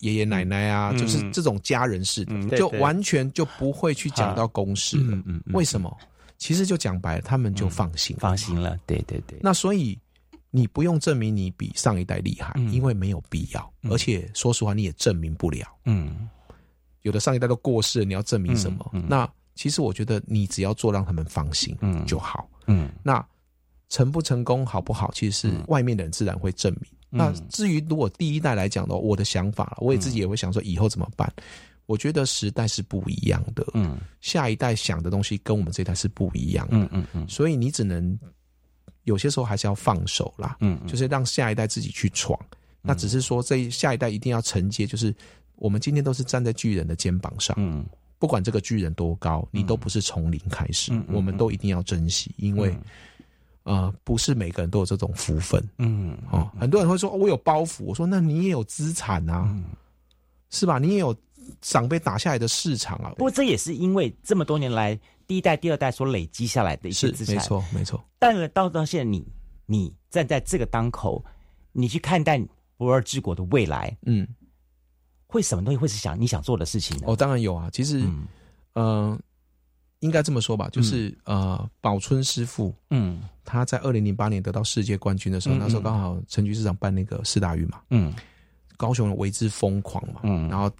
[0.00, 5.14] 爷爷奶奶啊，嗯、就是这种家人式的，嗯、就完全就不会去讲到公事了。
[5.14, 5.94] 嗯嗯嗯、为什么？
[6.38, 8.78] 其实就讲白了，他们就放心、放心了。
[8.86, 9.38] 对对对。
[9.42, 9.98] 那所以
[10.50, 13.72] 你不用证明你比上一代厉害，嗯、因为没有必要。
[13.90, 15.66] 而且说实话，你也证明不了。
[15.84, 16.28] 嗯。
[17.02, 18.90] 有的上一代都过世了，你要证明什么？
[19.08, 21.74] 那其实我觉得你只要做让他们放心
[22.06, 22.46] 就好。
[22.66, 23.26] 嗯，那
[23.88, 26.90] 成不成功好不好，其实是外面的人自然会证明。
[27.08, 31.32] 那至于如果第一代来讲的话，我的想法，我也自己也会想说以后怎么办。
[31.86, 38.16] 我觉得时代是不一样的，嗯，下一代想的东西跟我们这一代是不一样的，嗯嗯嗯，所以你只能
[39.04, 42.38] 有些时候还是要放手啦，嗯，就是让下一代自己去闯。
[42.82, 45.14] 那只是说这下一代一定要承接，就是
[45.56, 47.84] 我们今天都是站在巨人的肩膀上，嗯，
[48.18, 52.76] 不管这个巨人多高，你都不是从零开始，我们都一定要珍惜，因为。
[53.62, 59.54] 啊，不是每个人都有这种福分，嗯，哦，很多人会说我有包袱，我说那你也有资产啊，
[60.48, 60.78] 是吧？
[60.78, 61.14] 你也有
[61.60, 63.10] 长辈打下来的市场啊。
[63.10, 64.98] 不过这也是因为这么多年来
[65.30, 68.04] 第一代、第二代所累积下来的一些资产，没错，没错。
[68.18, 69.24] 但到到现在，你
[69.64, 71.24] 你站在这个当口，
[71.70, 72.42] 你去看待
[72.76, 74.26] 不二之国的未来，嗯，
[75.28, 77.04] 会什么东西会是想你想做的事情呢？
[77.06, 77.70] 哦，当然有啊。
[77.72, 78.04] 其实，
[78.74, 79.16] 嗯。
[80.00, 88.10] 应该这么说吧，就是呃，宝春师傅，嗯，他在二零零八年得到世界冠军的时候，那时候刚好陈局市长办那个四大运嘛，嗯，
[88.78, 90.70] 高雄人为之疯狂嘛，嗯，然后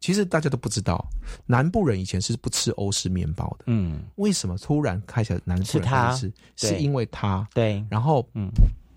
[0.00, 1.04] 其实大家都不知道，
[1.46, 6.68] 南部人以前是不吃欧式面包的，嗯，为什么突然开始南部人开始吃？
[6.68, 8.50] 是因为他，对，然后嗯。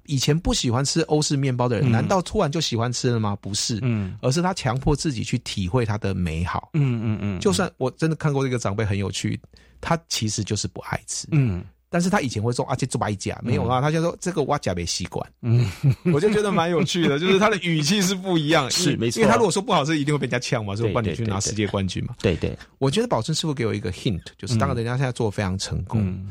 [0.05, 3.37] 以前不喜欢吃欧式面包的人，难道突然就喜欢吃了吗？
[3.39, 6.71] 不是，嗯，而是他强迫自己去体会它的美好。
[6.73, 9.39] 嗯嗯嗯，就算我真的看过这个长辈很有趣，
[9.79, 15.69] 他其实就是不爱吃，嗯，但是他以前会说啊，这做白甲没有啊，他就说这个挖甲没习惯，嗯，
[16.13, 26.25] 我就觉得蛮有趣的，就是他的语气是不一样， 是没错，因为他如果说不好吃，一定会被人家呛嘛，所以我帮你去拿世界冠军嘛，对对，我觉得宝顺师傅给我一个 hint，就是当然人家现在做的非常成功，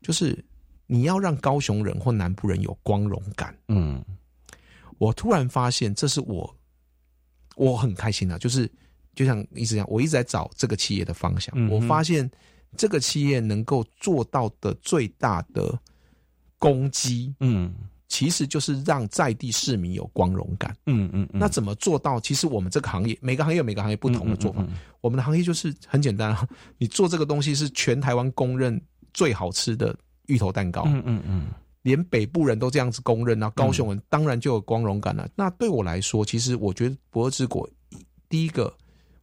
[0.00, 0.44] 就是。
[0.88, 4.04] 你要让高雄人或南部人有光荣感，嗯，
[4.98, 6.54] 我突然发现这是我
[7.56, 8.70] 我很开心的，就是
[9.14, 11.54] 就像一直讲，我一直在找这个企业的方向。
[11.70, 12.30] 我发现
[12.76, 15.78] 这个企业能够做到的最大的
[16.58, 17.72] 攻击，嗯，
[18.08, 21.28] 其实就是让在地市民有光荣感，嗯嗯。
[21.32, 22.20] 那怎么做到？
[22.20, 24.64] 其实我们这个行业，每个行业有每个行业不同的做法。
[25.00, 26.48] 我们的行业就是很简单啊，
[26.78, 28.80] 你做这个东西是全台湾公认
[29.12, 29.96] 最好吃的。
[30.26, 31.46] 芋头蛋糕，嗯嗯嗯，
[31.82, 35.28] 连北部人都这样子公认，啊高雄人当然就有光荣感了。
[35.34, 37.68] 那对我来说，其实我觉得博尔之果，
[38.28, 38.72] 第一个，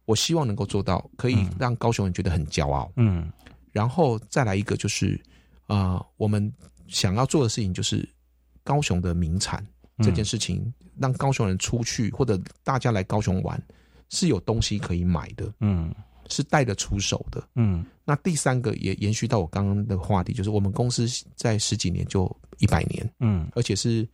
[0.04, 3.32] 我希望能够做到，可以让高雄人觉得很骄傲，嗯，
[3.72, 5.20] 然后再来一个就是，
[5.66, 6.52] 啊，我们
[6.86, 8.08] 想要做的事情就是
[8.62, 9.66] 高雄的名产
[9.98, 13.62] 这件事情，让高雄人出去或者大家来高雄玩
[14.08, 15.94] 是有东西可以买的，嗯。
[16.32, 21.04] 是带得出手的，嗯，那第三个也延续到我刚刚的话题，就是我们公司
[21.34, 22.24] 在十几年就
[22.58, 24.08] 一百年，嗯，而且是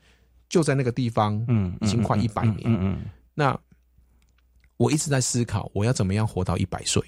[0.48, 3.04] 就在那个地方，嗯，已经快一百年，嗯嗯，
[3.34, 3.54] 那
[4.78, 7.02] 我一直在思考，我要怎么样活到一百岁？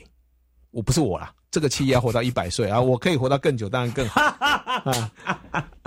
[0.73, 5.19] 我不是我啦，这个企业要活到一百岁啊，我可以活到更久，当然更好 啊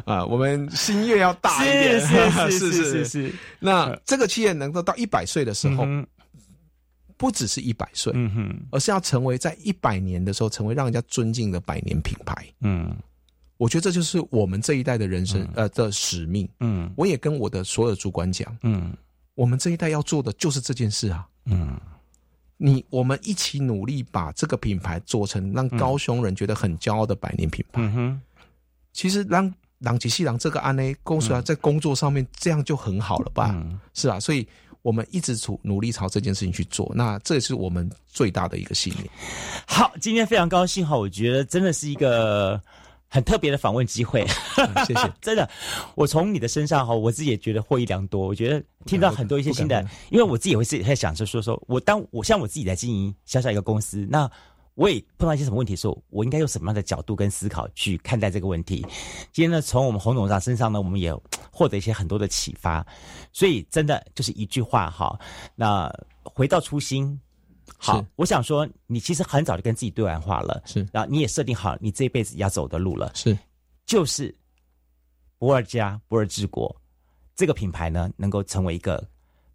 [0.04, 0.26] 啊！
[0.26, 3.34] 我们心愿要大一点，是是是 是是。
[3.58, 5.88] 那这个企业能够到一百岁的时候。
[7.18, 12.34] 不只是一百岁，嗯哼，而是要成为在一百年的时候，成为让人家尊敬的百年品牌。
[12.62, 12.92] 嗯，
[13.58, 16.50] 我觉得这就是我们这一代的人生，呃的使命。
[16.62, 18.92] 嗯，我也跟我的所有主管讲，嗯，
[19.36, 21.28] 我们这一代要做的就是这件事啊。
[21.46, 21.80] 嗯，
[22.62, 27.82] 你我们一起努力把这个品牌做成让高雄人觉得很骄傲的百年品牌。
[27.82, 28.22] 嗯哼，
[28.94, 33.56] 其实让朗吉西朗这个安呢公司啊，在工作上面这样就很好了吧？
[33.94, 34.48] 是啊，所以。
[34.84, 39.08] 我们一直处努力朝这件事情去做，那这也是我们最大的一个信念。
[39.68, 42.60] 好，今天非常高兴哈，我觉得真的是一个
[43.12, 44.26] 很特别的访问机会，
[44.88, 45.14] 谢谢。
[45.22, 45.48] 真的，
[45.96, 48.26] 我从你的身上哈，我自己也觉得获益良多。
[48.26, 54.32] 我觉得听到很多一些新的，因为我自己也会自己在想，就说说我当我像我自己在经营小小一个公司，那。
[54.76, 58.78] 我也碰到一些什么问题的时候，我应该用什么样的角度跟思考去看待这个问题？
[59.34, 61.14] 今天呢，从我们洪董事长身上呢，我们也
[61.52, 62.84] 获得一些很多的启发。
[63.34, 65.20] 所以，真的就是一句话哈，
[65.56, 65.94] 那
[66.24, 67.20] 回到初心。
[67.82, 73.38] 好，我想说，你其实很早就跟自己对完话了，是，然后你也设定好你这一辈子要走的路了，是，
[73.86, 74.34] 就是
[75.40, 76.74] 不二家不二治国
[77.36, 79.04] 这个品牌呢，能够成为一个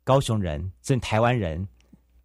[0.02, 1.66] 高雄人甚至台湾人。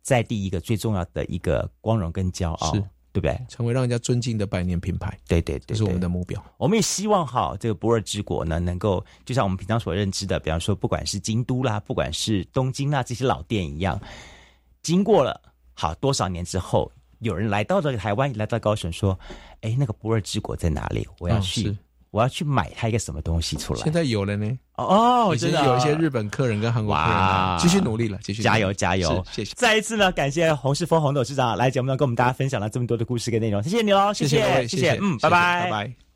[0.03, 2.81] 在第一个最重要的一个光荣跟骄傲，是
[3.13, 3.39] 对不对？
[3.47, 6.43] 成为让人家尊敬的百年品牌，对对对，这是我们的目标。
[6.57, 14.01] 我们也希望哈，这个不二之国呢，能够就像我们平常所认知的，比方说，不管是京都啦，不管是东京啦，这些老店一样，
[14.81, 15.39] 经过了
[15.74, 19.17] 好多少年之后，有人来到了台湾，来到高雄，说
[19.61, 21.07] ：“哎，那个不二之国在哪里？
[21.19, 21.76] 我要去
[22.11, 23.82] 我要去买它一个什么东西出来。
[23.82, 24.57] 现在有了呢。
[24.76, 29.24] 哦，已经真的有一些日本客人跟韩国客人哇，继续努力了，继续加油加油！
[29.32, 36.11] 谢谢，再一次呢，感谢洪世峰洪董事长来节目中跟我们大家分享了这么多的故事跟内容，谢谢你喽，谢谢各位，谢，嗯，拜拜，拜拜。